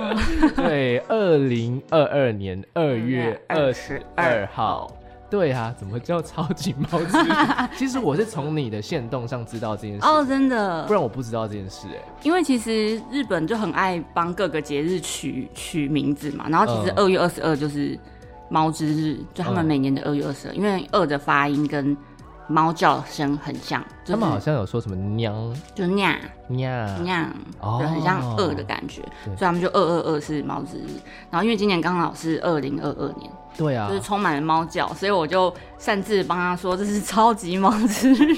[0.56, 4.90] 对，二零二二年二月二十二号，
[5.30, 7.32] 对啊，怎么叫超级猫之日？
[7.78, 12.02] 其实我是从你的限动上知道这件事哦，真的，不然我不知道这件事哎。
[12.24, 17.96] 因为其实日本就很爱帮各个节日取取名字嘛，然后其实二月二十二就是。
[18.48, 21.96] 猫之日，就他们每年的二月二十二，因为二的发音跟
[22.48, 25.34] 猫叫声很像，就是，他们好像有说什么娘，
[25.74, 26.14] 就酿
[26.48, 27.28] 酿酿，
[27.60, 30.86] 就很像二的感觉，所以他们就二二二是猫之日。
[31.30, 38.34] 然后因为今年刚好是二零二二年，对啊，就是充满了猫叫，所以我就擅自帮他说这是超级猫之日，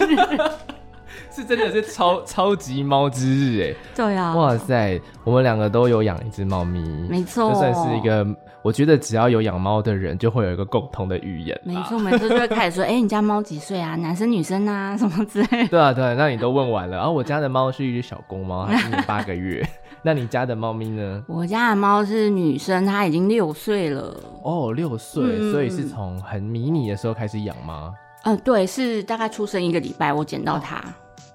[1.31, 8.27] 是真的是超超级猫之日哎，对啊，哇塞，我们两个都有养一只猫咪，没错，就算是一个。
[8.63, 11.59] 我觉得只要有养猫的人，就会有一个共同的语言。
[11.65, 13.95] 没错，每次就会开始说：“哎、欸，你家猫几岁啊？
[13.97, 14.97] 男生女生啊？
[14.97, 16.97] 什么之类的。”对啊，对啊，那你都问完了。
[16.97, 19.67] 然后我家的猫是一只小公猫，它今年八个月。
[20.03, 21.23] 那你家的猫咪呢？
[21.29, 24.15] 我家的猫是女生，它已经六岁了。
[24.43, 27.95] 哦，六岁，嗯、所以是从很迷你的时候开始养吗？
[28.25, 30.77] 嗯、呃，对，是大概出生一个礼拜，我捡到它，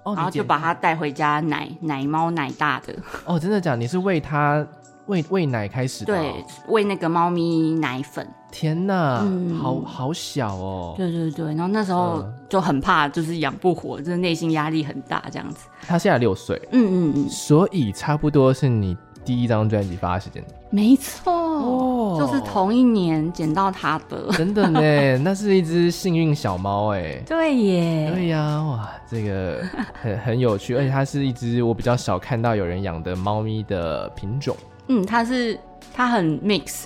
[0.03, 2.93] 哦、然后就把它带回家奶奶猫奶大的。
[3.25, 3.77] 哦，真的假的？
[3.77, 4.65] 你是喂它？
[5.07, 6.13] 喂喂奶开始的。
[6.13, 6.33] 对，
[6.67, 8.27] 喂那个猫咪奶粉。
[8.51, 10.93] 天哪，嗯、好好小哦。
[10.95, 15.67] 对对对，然后那时候就很怕，就是养不活，就是内心压力很大这样子。
[15.87, 20.43] 他现在六岁，嗯嗯嗯，所以差不多是你第一张专辑发的时间。
[20.69, 24.27] 没错，哦，就是同一年捡到他的。
[24.33, 24.79] 真的呢，
[25.17, 27.21] 那是一只幸运小猫哎。
[27.25, 28.11] 对耶。
[28.13, 29.63] 对呀，哇，这个
[29.99, 34.55] 很很有趣，而且它是一只我比较少看到有人养的猫咪的品种。
[34.87, 35.59] 嗯，它是
[35.93, 36.85] 它很 mix，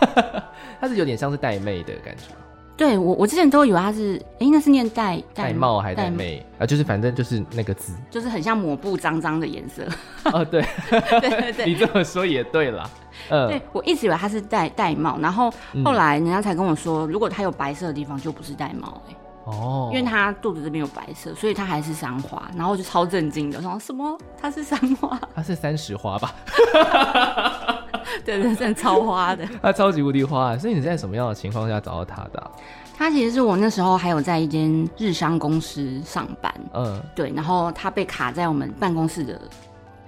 [0.80, 2.22] 它是有点像是带妹的感觉。
[2.76, 6.64] 对我，我之前都以为它是，哎、欸，那是念玳玳瑁还是戴妹啊？
[6.64, 9.82] 就是反正就是那个字，就是很像抹布脏脏的颜色。
[10.32, 12.88] 哦，对， 对对对，你这么说也对啦。
[13.28, 15.52] 嗯，对我一直以为它是戴戴帽，然后
[15.84, 19.16] 后来人家才跟我说，如果它有白色的地方，就不是戴帽、欸。
[19.50, 22.42] 哦，因为它肚子这边有白色，所以它还是三花。
[22.56, 24.18] 然后我就超震惊的，我说什么？
[24.40, 25.20] 它是三花？
[25.34, 26.34] 它是三十花吧？
[28.24, 29.46] 对 对，真的超花的。
[29.62, 32.50] 它超级无敌花，所以你在什么样的情况下找到它的、啊？
[32.96, 39.40] 它其实是我那时候还有在一间日商公司上班，嗯，对，然后它被卡在我们办公室的，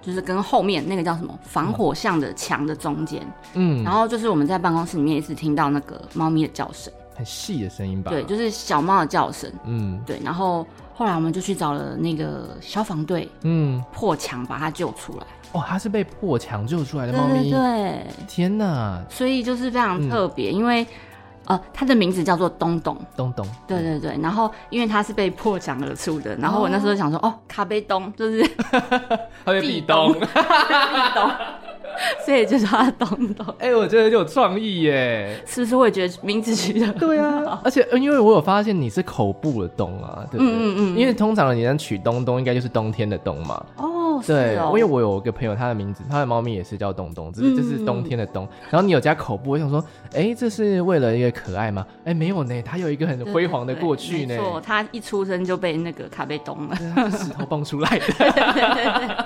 [0.02, 6.92] 就是跟后面那个叫什么防火巷的墙的中间，嗯，然后就是我们在办公室里面一直听到那个猫咪的叫声。
[7.14, 8.10] 很细的声音吧？
[8.10, 9.50] 对，就是小猫的叫声。
[9.64, 10.20] 嗯，对。
[10.24, 15.26] 然后后来我们就去找了那个消防队，嗯，破墙把它救出来。
[15.52, 17.50] 哦，它是被破墙救出来的猫咪。
[17.50, 19.02] 对，对，对，天哪！
[19.10, 20.86] 所以就是非常特别，嗯、因为
[21.44, 22.96] 呃，它的名字叫做东东。
[23.16, 23.46] 东东。
[23.66, 24.18] 对对对。
[24.22, 28.48] 然后因为它是被破墙而出的，然后我那时候想说，哦，哦卡贝东就是
[29.44, 30.20] 它被壁咚，壁
[31.14, 31.30] 咚。
[32.24, 33.46] 所以就叫他东东。
[33.58, 35.76] 哎、欸，我觉得就有创意耶，是不是？
[35.76, 40.52] 我也觉得名字取得对啊，而且因为我有发现你是口部的东啊，对不对？
[40.52, 40.98] 嗯嗯嗯。
[40.98, 43.64] 因为通常你能取东东，应该就是冬天的冬嘛。
[43.76, 48.46] 哦，对，哦、因为我有一个朋友，他的名字，他的猫咪也是叫东东，只是这是冬天的冬。
[48.70, 49.82] 然后你有加口部，我想说，
[50.14, 51.86] 哎、欸，这是为了一个可爱吗？
[52.00, 54.34] 哎、欸，没有呢，他有一个很辉煌的过去呢。
[54.34, 56.76] 没错，他一出生就被那个卡被冻了，
[57.10, 58.06] 石头蹦出来的。
[58.18, 59.16] 对对对对。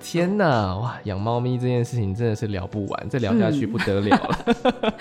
[0.00, 0.96] 天哪，哇！
[1.04, 4.38] 养猫咪这件事情真的是聊不完，再聊下去不得了了。
[4.64, 4.92] 嗯、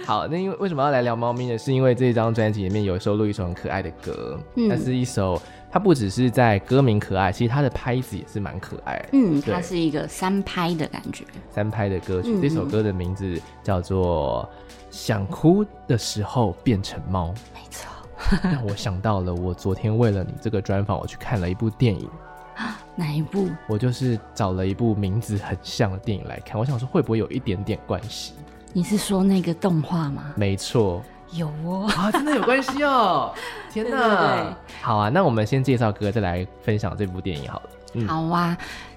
[0.06, 1.58] 好，那因为为什么要来聊猫咪呢？
[1.58, 5.40] 是因为这张专辑里面有收录一首很可爱的歌，嗯，它是一首，
[5.70, 9.08] 它不只是在歌名可爱，其实它的拍子也是蛮可爱的。
[9.12, 12.30] 嗯，它是一个三拍的感觉，三拍的歌曲。
[12.34, 14.48] 嗯、这首歌的名字叫做
[14.90, 17.28] 《想哭的时候变成猫》。
[17.54, 17.90] 没错。
[18.42, 22.08] 让我想到了，我昨天为了你这个专访，我去看了一部电影。
[22.96, 23.48] 哪一部？
[23.66, 28.34] 我就是找了一部名字很像的电影来看，我想说会不会有一点点关系？
[28.72, 30.32] 你是说那个动画吗？
[30.36, 33.32] 没错，有哦，啊，真的有关系哦！
[33.70, 37.70] 天哪，对对对，好啊，那我们先介绍歌，再来分享这部电影好了。
[37.94, 38.56] 嗯、好啊，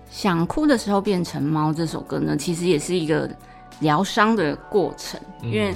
[0.10, 3.30] 想哭的时候变成猫这首歌呢，其实也是一个
[3.82, 5.72] 疗伤的过程，因为，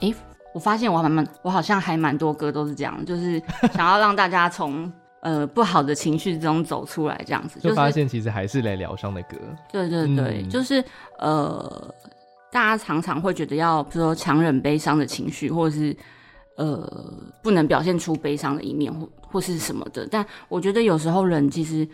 [0.00, 0.14] 哎、嗯，
[0.54, 3.42] 我发现我还蛮，我好像还蛮多歌都是这样，就是
[3.74, 4.90] 想要让大家从
[5.24, 9.36] 呃不好的情绪中走出来，这样子，就发现其实还是来疗伤的歌。
[9.72, 10.84] 对对对，嗯、就是
[11.18, 11.92] 呃。
[12.54, 15.96] 大家常常会觉得要，比如说强忍悲伤的情绪，或者是
[16.56, 16.88] 呃
[17.42, 20.06] 不能表现出悲伤的一面，或或是什么的。
[20.08, 21.84] 但我觉得有时候人其实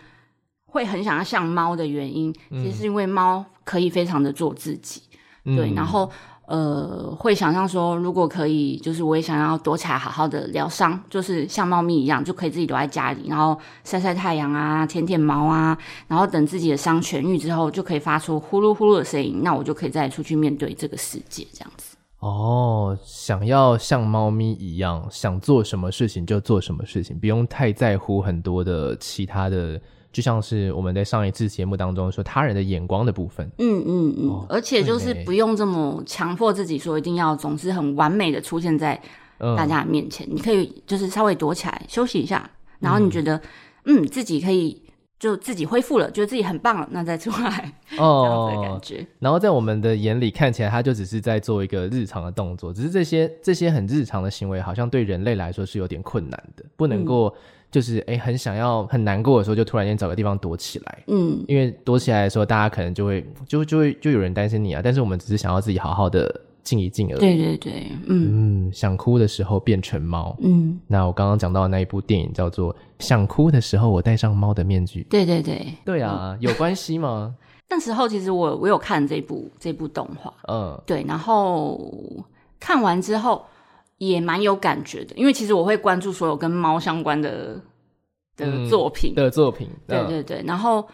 [0.67, 5.01] 会很想要像猫的原因，其实是因为猫可以非常的做自己，
[5.47, 6.13] 嗯、对，然后。
[6.51, 21.97] 呃，会想象说，如果可以，就是我也想要躲起来，好好的疗伤，就是像猫咪一样，就可以自己躲在家里，然后晒晒太阳啊，舔舔毛啊，然后等自己的伤痊愈之后，就可以发出呼噜呼噜的声音，那我就可以再出去面对这个世界，这样子。
[22.19, 29.81] 哦，想要像猫咪一样，想做什么事情就做什么事情，不用太在乎很多的其他的。
[30.13, 39.01] 就像是我们在上一次节目当中说他人的眼光的部分，嗯嗯嗯，哦、而且就是不用这么强迫自己说一定要总是很完美的出现在
[39.57, 43.37] 大家面前，嗯、你可以就是稍微躲起来休息一下，然后你觉得
[43.85, 44.83] 嗯，嗯自己可以
[45.19, 49.07] 就自己恢复了，觉得自己很棒了，那再出来哦， 这样子的感觉。
[49.21, 57.29] 然后在我们的眼里看起来，他就只是在做一个日常的动作，只是这些这些很日常的行为，好像对人类来说是有点困难的，不能够。
[57.29, 60.99] 嗯就是哎、欸，很想要很难过的时候，就突然间找个地方躲起来。
[61.07, 64.81] 嗯，因为躲起来的时候，大家可能就会就就会就有人担心你啊。
[64.83, 67.21] 但是我们只是想要自己好好的静一静而已。
[67.21, 70.37] 对对对，嗯嗯，想哭的时候变成猫。
[70.41, 75.03] 嗯，那我刚刚讲到的那一部电影叫做《想哭的时候我戴上猫的面具》。
[75.09, 77.35] 对对对，对啊，有关系吗？
[77.71, 81.81] 那时候其实我我有看这部这部动画，嗯，对，然后
[82.59, 83.45] 看完之后。
[84.09, 87.61] 也蛮有感觉的，因为其实我会关注所有跟猫相关的
[88.35, 90.43] 的作品、嗯、的作品，对对对。
[90.47, 90.89] 然后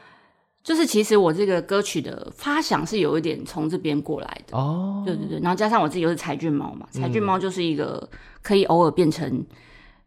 [0.64, 5.38] 就是其实我这个歌曲的发想是有一点从这边过来的哦，对对对。
[5.38, 8.10] 然后加上我自己又是柴郡猫嘛，柴郡猫就是一个
[8.42, 9.46] 可以偶尔变成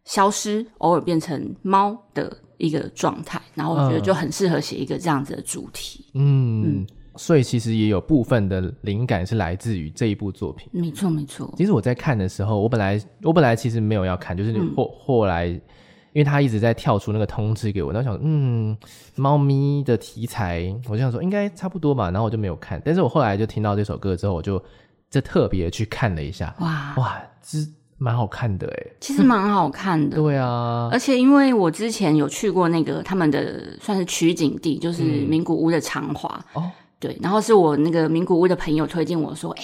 [0.03, 6.81] 消失、嗯、偶尔变成猫的一个状态，然后我觉得就很适合写一个这样子的主题，嗯。
[6.81, 10.69] 嗯所以其实也有部分的灵感是来自于这一部作品。
[10.71, 11.53] 没错，没错。
[11.57, 15.61] 其实我在看的时候，我本来我本来其实没有要看，就是后、嗯、后来，因
[16.15, 18.77] 为他一直在跳出那个通知给我，然后想，嗯，
[19.15, 22.81] 猫咪的题材，我就想说应该差不多吧，然后我就没有看。
[22.85, 24.61] 但是我后来就听到这首歌之后，我就
[25.09, 26.55] 就特别去看了一下。
[26.59, 27.57] 哇哇，这
[27.97, 30.15] 蛮好看的哎，其实蛮好看的。
[30.15, 36.45] 对啊，而且因为我之前有去过那个他们的算是取景地，就是名古屋的长华。
[36.99, 39.51] 对，然后是我那个名古屋的朋友推荐我说：“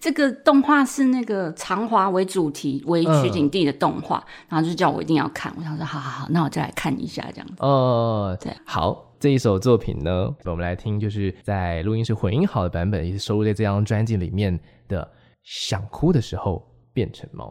[0.00, 14.58] 这个动画是那个长华为主题为取景地的动画，嗯、然后就叫我一定要看。”我想说：“好好好，那我再来看一下这样子。”哦，对，好，这一首作品呢，我们来听，就是在录音室混音好的版本，也是收录在这张专辑里面
[14.88, 15.02] 的
[15.42, 17.46] 《想哭的时候变成猫》。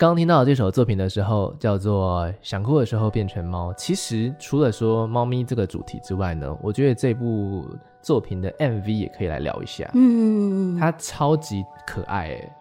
[0.00, 3.70] 刚听到这首作品的时候，叫做《想哭的时候变成猫》。
[3.74, 7.66] 其实除了说猫咪这个主题之外呢，我觉得这部
[8.00, 9.90] 作品的 MV 也可以来聊一下。
[9.92, 12.56] 嗯，它超级可爱哎。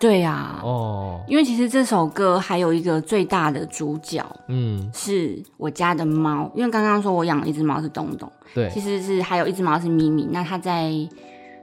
[0.00, 0.60] 对呀、啊。
[0.64, 1.20] 哦。
[1.28, 6.50] 因为其实这首歌还有一个最大的主角，嗯，是我家的猫。
[6.54, 10.26] 因为刚刚说我养了一只猫是东东，对，其实是还有一只猫是咪咪。
[10.30, 10.90] 那它在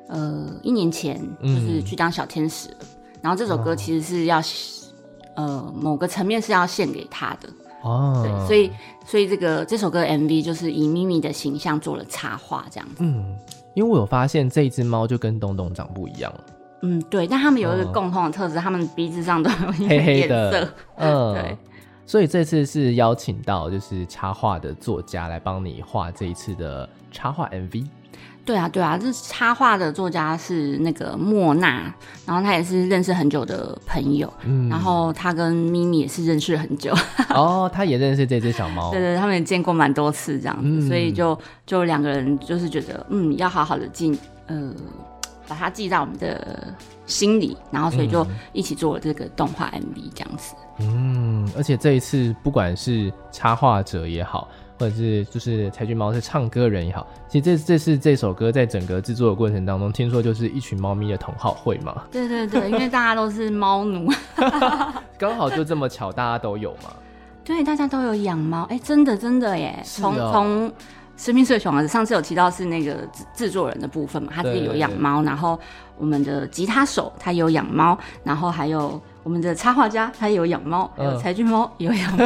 [0.10, 2.78] 呃一年前就是去当小天使了。
[2.82, 2.88] 嗯、
[3.24, 4.40] 然后这首歌其实是要。
[5.38, 7.48] 呃，某个层面是要献给他的
[7.84, 8.72] 哦，对，所以
[9.06, 12.96] 所以这个这首歌 MV 就是以咪咪的形象做了插画，这样子。
[13.00, 13.38] 嗯，
[13.76, 16.34] 因为我有发现这一只猫就跟东东长不一样。
[16.82, 20.74] 嗯，对，但他们有一个共同的特质，他、哦、们鼻子上都有一个黑黑的。
[20.96, 21.58] 嗯，对。
[22.08, 27.86] 所以这次是邀请到就是插画的作家来帮你画这一次的插画 MV。
[28.48, 31.94] 对啊，对啊，这插画的作家是那个莫娜，
[32.26, 36.96] 然后他也是认识很久的朋友，嗯，然后他跟咪咪也是认识很久，
[37.36, 44.72] 哦，他也认识这只小猫，对对，他们也见过蛮多次这样子，嗯、所以就就两个人就是觉得，嗯，要好好的记，呃，
[45.46, 46.74] 把它记在我们的
[47.06, 54.48] 心里，然后所以就一起做了这个动画 MV 这样子，嗯，而且这一次不管是插画者也好。
[54.78, 62.04] 或者是就是柴郡猫是唱歌人也好，其实这这是这首歌在整个制作的过程当中，听说就是一群猫咪的同好会嘛。
[62.12, 64.10] 对对对，因为大家都是猫奴，
[65.18, 66.92] 刚好就这么巧，大家都有嘛。
[67.44, 70.72] 对，大家都有养猫，哎，真的真的耶，从哦从。
[71.18, 75.60] 生命社熊上次有提到是那个制制作人的部分嘛，他自己有养猫，然后
[75.98, 82.26] 我们的吉他手他有养猫，然后还有我们的插画家他有养猫，还有柴郡猫有养猫，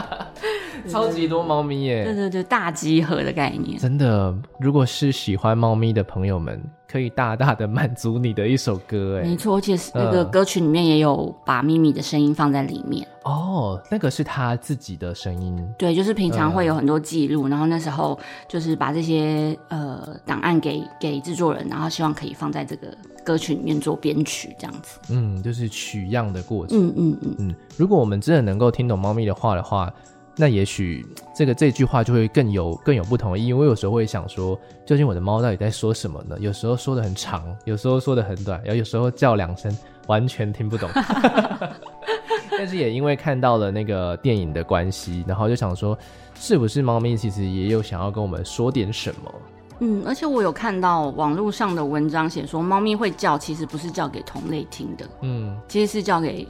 [0.88, 2.04] 超级多猫咪耶！
[2.04, 3.78] 对对对，大集合的概念。
[3.78, 6.58] 真的，如果是喜欢猫咪的朋友们，
[6.90, 9.28] 可以大大的满足你的一首歌哎。
[9.28, 13.06] 没错，而且那个歌曲里面也有把咪咪的声音放在里面。
[13.24, 15.74] 哦，那个是他自己的声音。
[15.76, 18.18] 对，就是平常会有很多记录，然后那时候
[18.48, 22.86] 就是把这些呃档案给给制作人，然后希望可以放在这个
[23.24, 25.00] 歌曲里面做编曲这样子。
[25.10, 26.78] 嗯，就是取样的过程。
[26.78, 29.92] 嗯嗯嗯嗯，如果我们真的能够听懂猫咪的话的话。
[30.38, 33.52] 那也许这个这句话就会更有更有不同的意义。
[33.54, 36.36] 我有时候会想说，究竟我的猫到底在说什么呢？
[36.38, 39.74] 有时候说的很长，有时候说的很短，然后有时候叫两声，
[40.08, 40.90] 完全听不懂。
[42.58, 45.98] 但是也因为看到了那个电影的关系，然后就想说，
[46.34, 49.34] 是不是猫咪其实也有想要跟我们说点什么？
[49.80, 56.46] 嗯，而且我有看到网络上的文章写说，猫咪会叫，其实不是叫给同类听的，嗯，其实是叫给。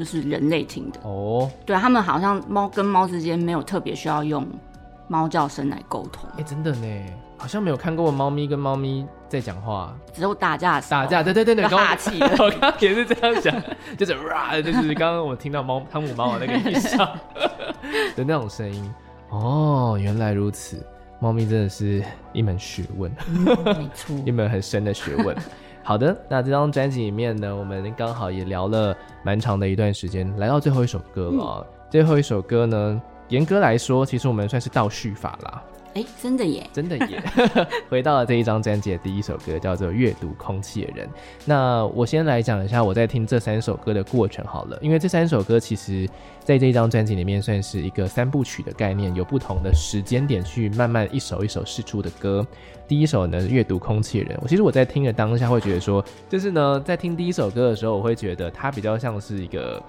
[0.00, 4.46] 就是人类听的哦，对，他们好像猫跟猫之间没有特别需要用
[5.08, 6.26] 猫叫声来沟通。
[6.30, 6.86] 哎、欸，真的呢，
[7.36, 11.02] 好像没有看过猫咪跟猫咪在讲话，只有打架的时候。
[11.02, 12.18] 打架，对对对对，霸气。
[12.42, 13.54] 我刚刚也是这样讲，
[13.98, 16.98] 就是哇，就是刚刚我听到猫汤姆猫的那个意象
[18.16, 18.94] 的那种声音。
[19.28, 20.82] 哦，原来如此，
[21.18, 25.36] 猫咪真的是一门学问，嗯、没错， 一门很深的学问。
[25.82, 31.66] 好的，那这张专辑里面呢，我们刚好也聊了蛮长的一段时间，来到最后一首歌了。
[31.66, 35.62] 嗯、最后一首歌呢，严格来说，其实我们算是倒叙法啦。
[35.94, 37.22] 哎，真的耶， 真的耶！
[37.90, 41.06] 回到了这一张专辑的第一首歌，叫做《阅读空气的人》。
[41.44, 46.08] 那我先来讲一下我在听这三首歌的过程好了，因为这三首歌其实
[46.44, 52.46] 在这一张专辑里面算是一个三部曲的概念，有不同的时间点去慢慢一首一首试出的歌。
[52.86, 59.82] 第一首呢，《阅读空气的人》，我其实我在听的当下会觉得说，就是呢，在听第一首歌的时候，我会觉得它比较像是一个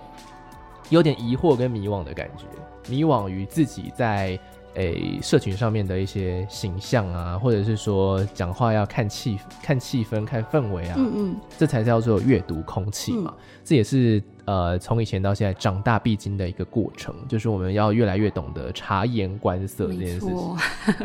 [0.89, 2.45] 有点疑惑跟迷惘的感觉，
[2.89, 4.39] 迷惘于自己在。
[4.76, 13.34] 诶、欸，社群上面的一些形象啊，或者是说讲话要看气、看气氛、看氛围啊，嗯嗯，这才叫做阅读空气嘛。
[13.36, 20.56] 嗯、这也是呃，从以前到现在长大必经的一个过程，就是我们要越来越懂得察言观色这件事情。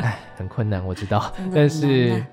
[0.01, 1.33] 哎，很困难，我知道。
[1.53, 2.25] 但是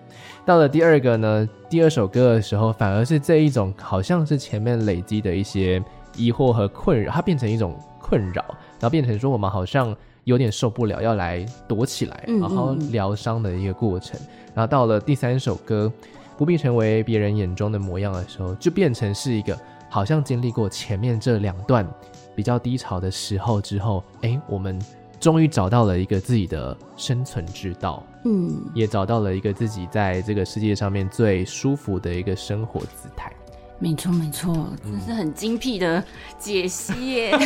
[0.46, 5.84] 到了第二个呢，第二首歌的时候，反而是这一种好像是前面累积的一些
[6.16, 8.46] 疑惑和困扰，它变成一种困扰，
[8.80, 9.96] 然后变成说我们好像。
[10.24, 14.20] 有点受不了，要来躲起来，好好疗伤的一个过程。
[14.20, 15.92] 嗯嗯，然后到了第三首歌，
[16.38, 19.58] 不必成为别人眼中的模样的时候，就变成是一个
[19.90, 21.88] 好像经历过前面这两段
[22.36, 24.80] 比较低潮的时候之后，哎，我们
[25.20, 33.32] 终于找到了一个自己的生存之道，嗯，也找到了一个自己在这个世界上面最舒服的一个生活姿态。
[33.80, 36.04] 没错，没错，这是很精辟的
[36.40, 37.38] 解析耶。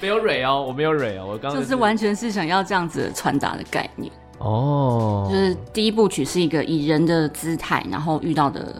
[0.00, 5.26] 没有蕊哦，我没有蕊哦，我刚刚就是完全是想要这样子传达的概念哦。
[5.30, 8.74] 就是第一部曲是一个以人的姿态，然后遇到的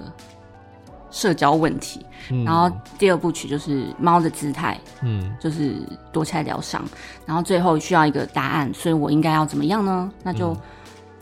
[1.10, 5.76] 社交问题，嗯、然后第二部曲就是猫的姿态，嗯，就是
[6.12, 6.84] 躲起来疗伤，
[7.24, 10.12] 然后最后需要一个答案，所以我应该要怎么样呢？
[10.22, 10.54] 那就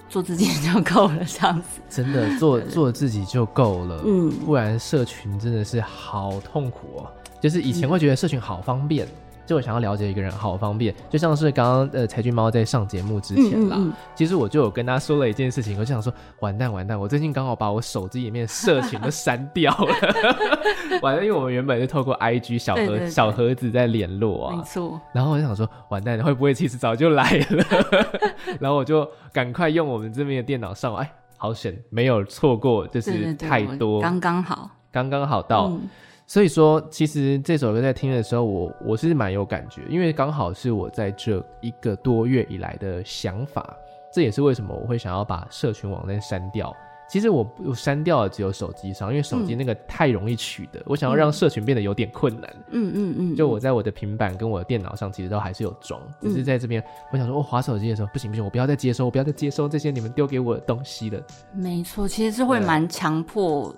[0.09, 1.81] 做自己就够了，这样子。
[1.89, 7.07] 真的做做自己就够了，嗯，不然社群真的是好痛苦哦。
[7.41, 9.07] 就是以前会觉得社群好方便。
[9.45, 19.95] 嗯就我想要了解一个人，好方便，就像是刚刚呃柴俊猫在上节目之前啦，嗯嗯嗯，其实我就有跟他说了一件事情，我就想说完蛋完蛋，我最近刚好把我手机里面社群都删掉了，
[21.03, 27.65] 完了，因为我们原本是透过 IG 小盒小盒子在联络啊，没错，然后我就想说完蛋，会不会其实早就来了，
[28.59, 35.67] 然后我就赶快用我们这边的电脑上，哎，好险没有错过，就是太多，刚刚好，刚刚好到。
[35.67, 35.83] 嗯
[36.27, 43.77] 所以说，其实这首歌在听的时候我，我我是蛮有感觉，因为刚好是我在这一个多月以来的想法。
[44.13, 46.75] 这也是为什么我会想要把社群网站删掉。
[47.07, 52.57] 其实我我删掉了只有手机上，因为手机那个太容易取得，嗯、我想要让社群变得有点困难。
[52.71, 53.37] 嗯嗯嗯。
[53.37, 61.21] 就我在我的平板跟我的电脑上，其实都还是有装，只是在这边，我想说，我滑手机的时候，不行不行，我不要再接收，我不要再接收这些你们丢给我的东西了。
[61.53, 63.75] 没错，其实是会蛮强迫。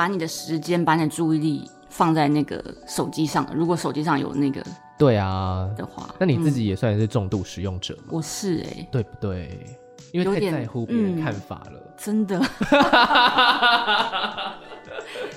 [0.00, 3.46] 把你的时间，把你的注意力放在那个手机上。
[3.52, 4.64] 如果手机上有那个
[4.96, 8.04] 对啊的话，那你自己也算是重度使用者吗？
[8.08, 9.58] 我是哎，对不对？
[10.12, 12.40] 因为太在乎别人看法了，真的，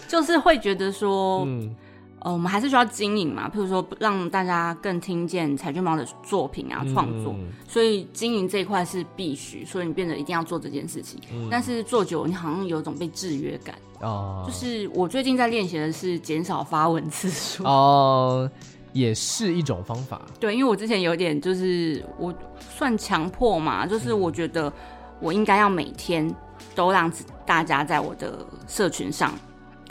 [0.08, 1.76] 就是会觉得说，嗯。
[2.24, 11.20] 呃，我们还是需要经营嘛，譬如说让大家更听见彩券猫的作品啊，创作，嗯、所以经营这一块是必须，所以你变得一定要做这件事情。
[11.34, 13.76] 嗯、但是做久，你好像有一种被制约感。
[14.00, 17.66] 哦，就是我最近在练习的是减少发文次数。
[17.66, 18.50] 哦，
[18.94, 20.22] 也是一种方法。
[20.40, 24.72] 对，因为我之前有点就是我算强迫嘛，就是我觉得
[25.20, 26.34] 我应该要每天
[26.74, 27.12] 都让
[27.46, 29.34] 大家在我的社群上。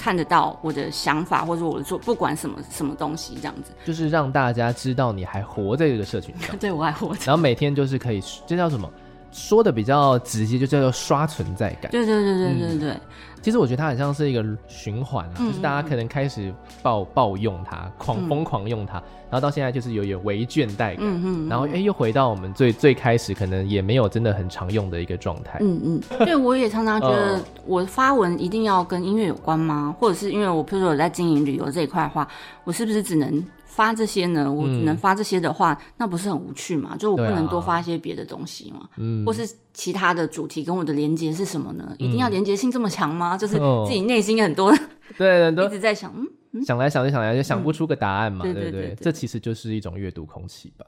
[0.03, 6.55] 看得到我的想法，或者我的做，不管什么什么东西，这样子，就是让大家知道你还活在这个社群上。
[6.59, 7.21] 对，我还活着。
[7.25, 8.91] 然后每天就是可以，这叫什么？
[9.33, 11.91] 说的比较直接，就叫做刷存在感。
[11.91, 12.91] 对对对对对对。
[12.91, 13.01] 嗯
[13.43, 29.93] 其实我觉得它很像是一个循环啊，嗯、就是大家可能开始暴暴用它，狂疯狂用它，嗯、然后到现在就是有点微倦怠感，嗯嗯，然后哎又回到我们最最开始可能也没有真的很常用的一个状态，嗯嗯，对，我也常常觉得我发文一定要跟音乐有关吗？
[29.99, 32.29] 或者是因为我譬如说我在经营旅游这一块的话，
[32.63, 33.45] 我是不是只能？
[33.75, 34.53] 发这些呢？
[34.53, 36.95] 我能发这些的话，嗯、那不是很无趣吗？
[36.99, 38.87] 就我不能多发一些别的东西吗？
[38.99, 41.87] 嗯，或是其他的主题跟我的连接是什么呢？
[41.93, 43.37] 嗯、一定要连接性这么强吗？
[43.39, 43.55] 就是
[43.87, 44.79] 自己内心 很多、哦、
[45.17, 48.95] 对很多一直在想，嗯，嗯想来想去想来就想不出个答案嘛，嗯、对不对，对，对？
[49.01, 50.85] 这其实就是一种阅读空气吧，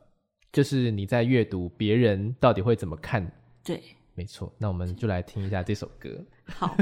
[0.52, 3.26] 就是你在阅读别人到底会怎么看。
[3.64, 3.82] 对，
[4.14, 4.52] 没错。
[4.58, 6.10] 那我们就来听一下这首歌。
[6.44, 6.76] 好，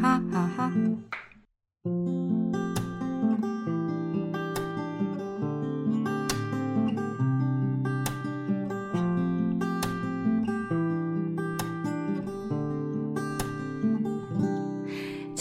[0.00, 0.72] 哈 哈 哈。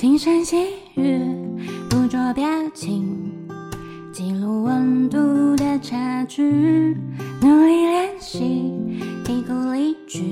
[0.02, 0.58] 轻声细
[0.96, 1.22] 语，
[1.88, 2.44] 捕捉表
[2.74, 3.32] 情，
[4.12, 6.42] 记录温度的差距，
[7.40, 8.40] 努力练习，
[9.24, 10.24] 题库例句，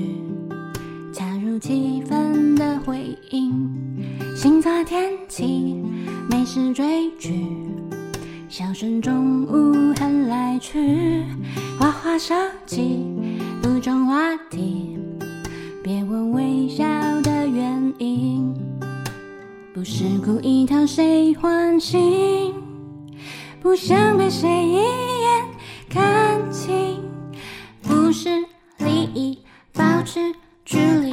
[1.12, 3.70] 加入气氛的回应，
[4.34, 5.80] 星座天气，
[6.28, 7.46] 美食追剧，
[8.48, 11.22] 笑声中无痕来去，
[11.78, 12.34] 花花手
[12.66, 13.06] 机，
[13.62, 14.98] 不重话题，
[15.80, 16.84] 别问微笑
[17.22, 18.69] 的原因。
[19.80, 22.52] 不是故意讨谁欢心，
[23.62, 25.48] 不想被谁一眼
[25.88, 27.00] 看清，
[27.80, 28.28] 不是
[28.76, 29.38] 利益，
[29.72, 30.20] 保持
[30.66, 31.09] 距离，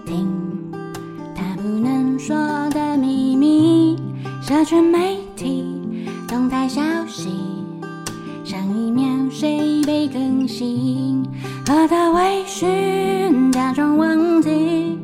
[0.00, 0.28] 听
[1.34, 2.36] 他不能说
[2.70, 3.96] 的秘密，
[4.42, 5.64] 社群媒体
[6.28, 7.28] 动态消息，
[8.44, 11.24] 上一秒谁被更新，
[11.66, 14.98] 喝的微醺假装忘记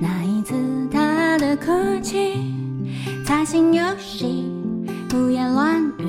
[0.00, 0.54] 那一次
[0.90, 2.34] 他的哭泣，
[3.24, 4.50] 猜心游戏
[5.10, 6.06] 胡言乱语，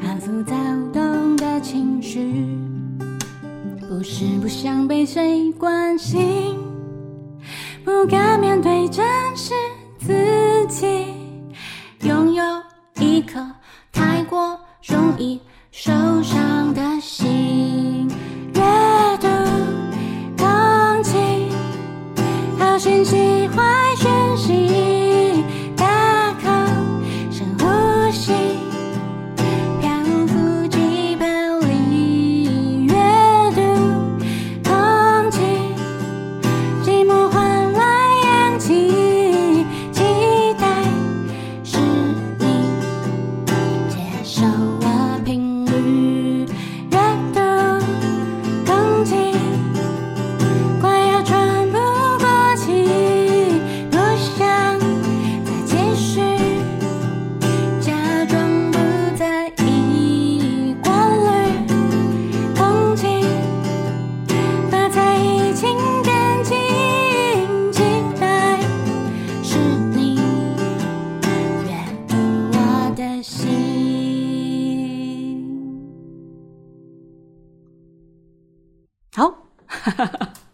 [0.00, 0.54] 反复躁
[0.92, 2.46] 动的情绪，
[3.88, 6.41] 不是不想被谁关心。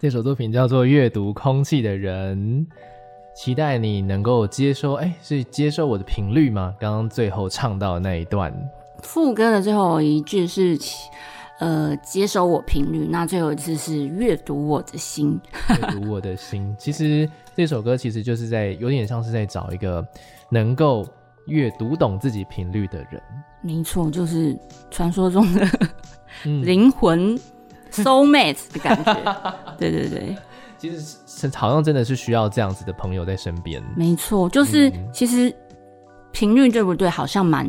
[0.08, 2.66] 这首作品叫做《阅读空气的人》，
[3.36, 6.74] 期待你能够接收，哎，是接受我的频率吗？
[6.80, 8.50] 刚刚最后唱到的那一段，
[9.02, 10.78] 副歌的最后一句是，
[11.58, 13.06] 呃，接收我频率。
[13.10, 15.38] 那最后一次是阅读我的心，
[15.68, 16.74] 阅读我的心。
[16.80, 20.02] 其实这首歌其实就是在有点像是在找一个
[20.48, 21.06] 能够
[21.48, 23.22] 阅读懂自己频率的人。
[23.60, 24.58] 没错，就是
[24.90, 25.68] 传说中的
[26.64, 27.38] 灵魂
[27.90, 29.14] soul mate 的感觉。
[29.78, 30.36] 对对对，
[30.76, 33.82] 其实是好像真的是需要这样子的朋友在身边。
[33.96, 35.54] 没错，就是、嗯、其实
[36.32, 37.08] 频率对不对？
[37.08, 37.68] 好像蛮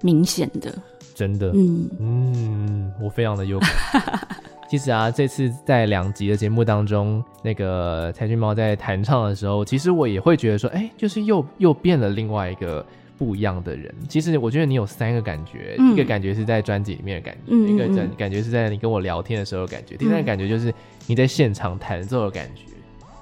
[0.00, 0.72] 明显的。
[1.14, 3.70] 真的，嗯嗯，我非常的有感。
[4.68, 12.84] 其实啊，这次在两集的节目当中，那个蔡俊猫在弹唱的时候，其实我也会觉得说，哎、欸，就是又又变了另外一个。
[13.24, 20.74] 不一样的人，其实我觉得你有三个感觉，嗯、一个感觉是在专辑里面的感觉，一个感感觉是在你跟我聊天的时候的感觉，嗯、第三个感觉就是
[21.06, 22.64] 你在现场弹奏的感觉，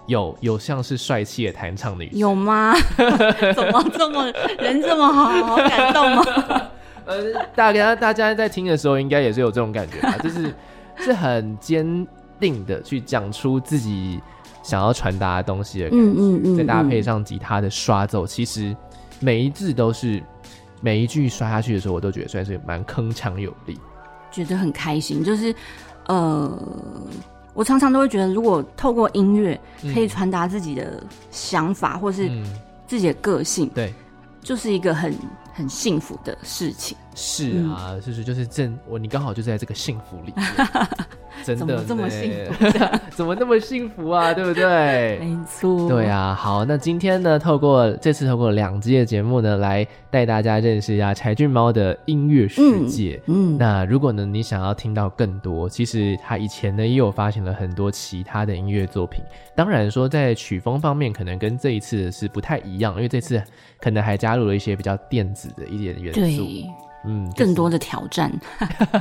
[0.07, 2.73] 有有像是帅气的弹唱的语气，有吗？
[3.55, 4.25] 怎么这么
[4.59, 6.25] 人这么好，好感动吗？
[7.05, 10.55] 呃，大家大家在听的时候应该也是有这种感觉吧，就是
[10.97, 12.07] 是很坚
[12.39, 14.19] 定的去讲出自己
[14.63, 18.75] 想要传达的东西的感觉，嗯嗯嗯嗯，再搭配上吉他的刷奏，其实。
[19.21, 20.23] 每一字都是，
[20.81, 23.79] 每一句刷下去的时候，我都觉得算是蛮铿锵有力，
[24.31, 25.23] 觉得很开心。
[25.23, 25.55] 就是，
[26.07, 26.59] 呃，
[27.55, 29.61] 我常常都会觉得，如果透过音乐
[29.95, 32.31] 可以传达自己的想法，或是
[32.87, 33.95] 自己的个性，嗯、对，
[34.43, 35.15] 就是一个很
[35.53, 36.97] 很幸福的事情。
[37.15, 40.33] 是啊，嗯、就是就是正我你刚好就在这个幸福里。
[41.45, 42.65] 真的怎么这么幸福？
[43.11, 44.33] 怎么那么幸福啊？
[44.33, 45.19] 对不对？
[45.23, 45.89] 没错。
[45.89, 53.21] 对啊，好，那今天呢，透过这次透过两集的节目呢，来带大家认识一下柴俊猫的音乐世界。
[53.27, 59.23] 嗯，嗯，那如果呢，你想要听到更多，其实他以前呢也有发行了很多其他的音乐作品。
[59.55, 63.43] 当然说在曲风方面，可能跟这一次是不太一样，因为这次
[63.81, 66.21] 可能还加入了一些比较电子的一点元素。
[66.21, 66.67] 对。
[67.05, 68.33] 嗯，就是、 更多的挑战，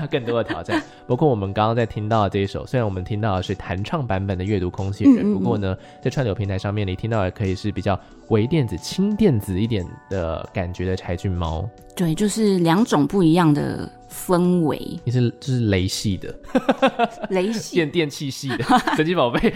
[0.10, 0.82] 更多的挑战。
[1.08, 11.68] 包括我们刚刚在听到的这一首，虽然我们听到的是弹唱版本的《阅读空气人》，嗯嗯嗯，不过呢，在串流平台上面，你听到的可以是比较微电子、轻电子一点的感觉的柴郡猫。
[11.96, 14.80] 对，就是两种不一样的氛围。
[15.04, 16.34] 你是就是雷系的，
[17.30, 18.64] 雷系电电器系的
[18.96, 19.54] 神奇宝贝。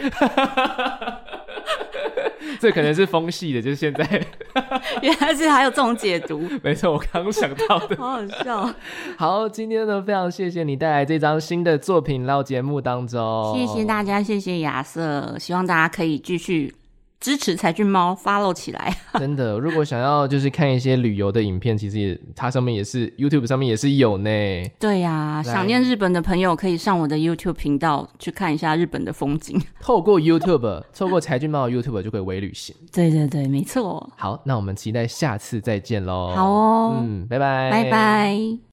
[2.63, 4.25] 这可能是风系的，就是现在，
[5.03, 6.47] 原来是还有这种解读。
[6.63, 8.73] 没错，我刚刚想到的，好好笑。
[9.17, 16.73] 好，今天呢，非常谢谢你带来这张新的作品到节目当中，谢谢大家，谢谢亚瑟，希望大家可以继续。
[17.23, 18.93] 支持柴郡猫，follow 起来。
[19.17, 24.29] 真的，如果想要就是看一些旅游的影片，其实也它上面也是 YouTube 上面也是有呢。
[24.77, 29.57] 对呀、啊，想念日本的朋友可以上我的 YouTube 频道去看一下日本的风景。
[29.79, 32.75] 透过 YouTube，透过柴郡猫的 YouTube 就可以微旅行。
[32.91, 34.11] 对对对，没错。
[34.17, 36.33] 好，那我们期待下次再见喽。
[36.35, 38.63] 好哦，嗯，拜拜，拜拜。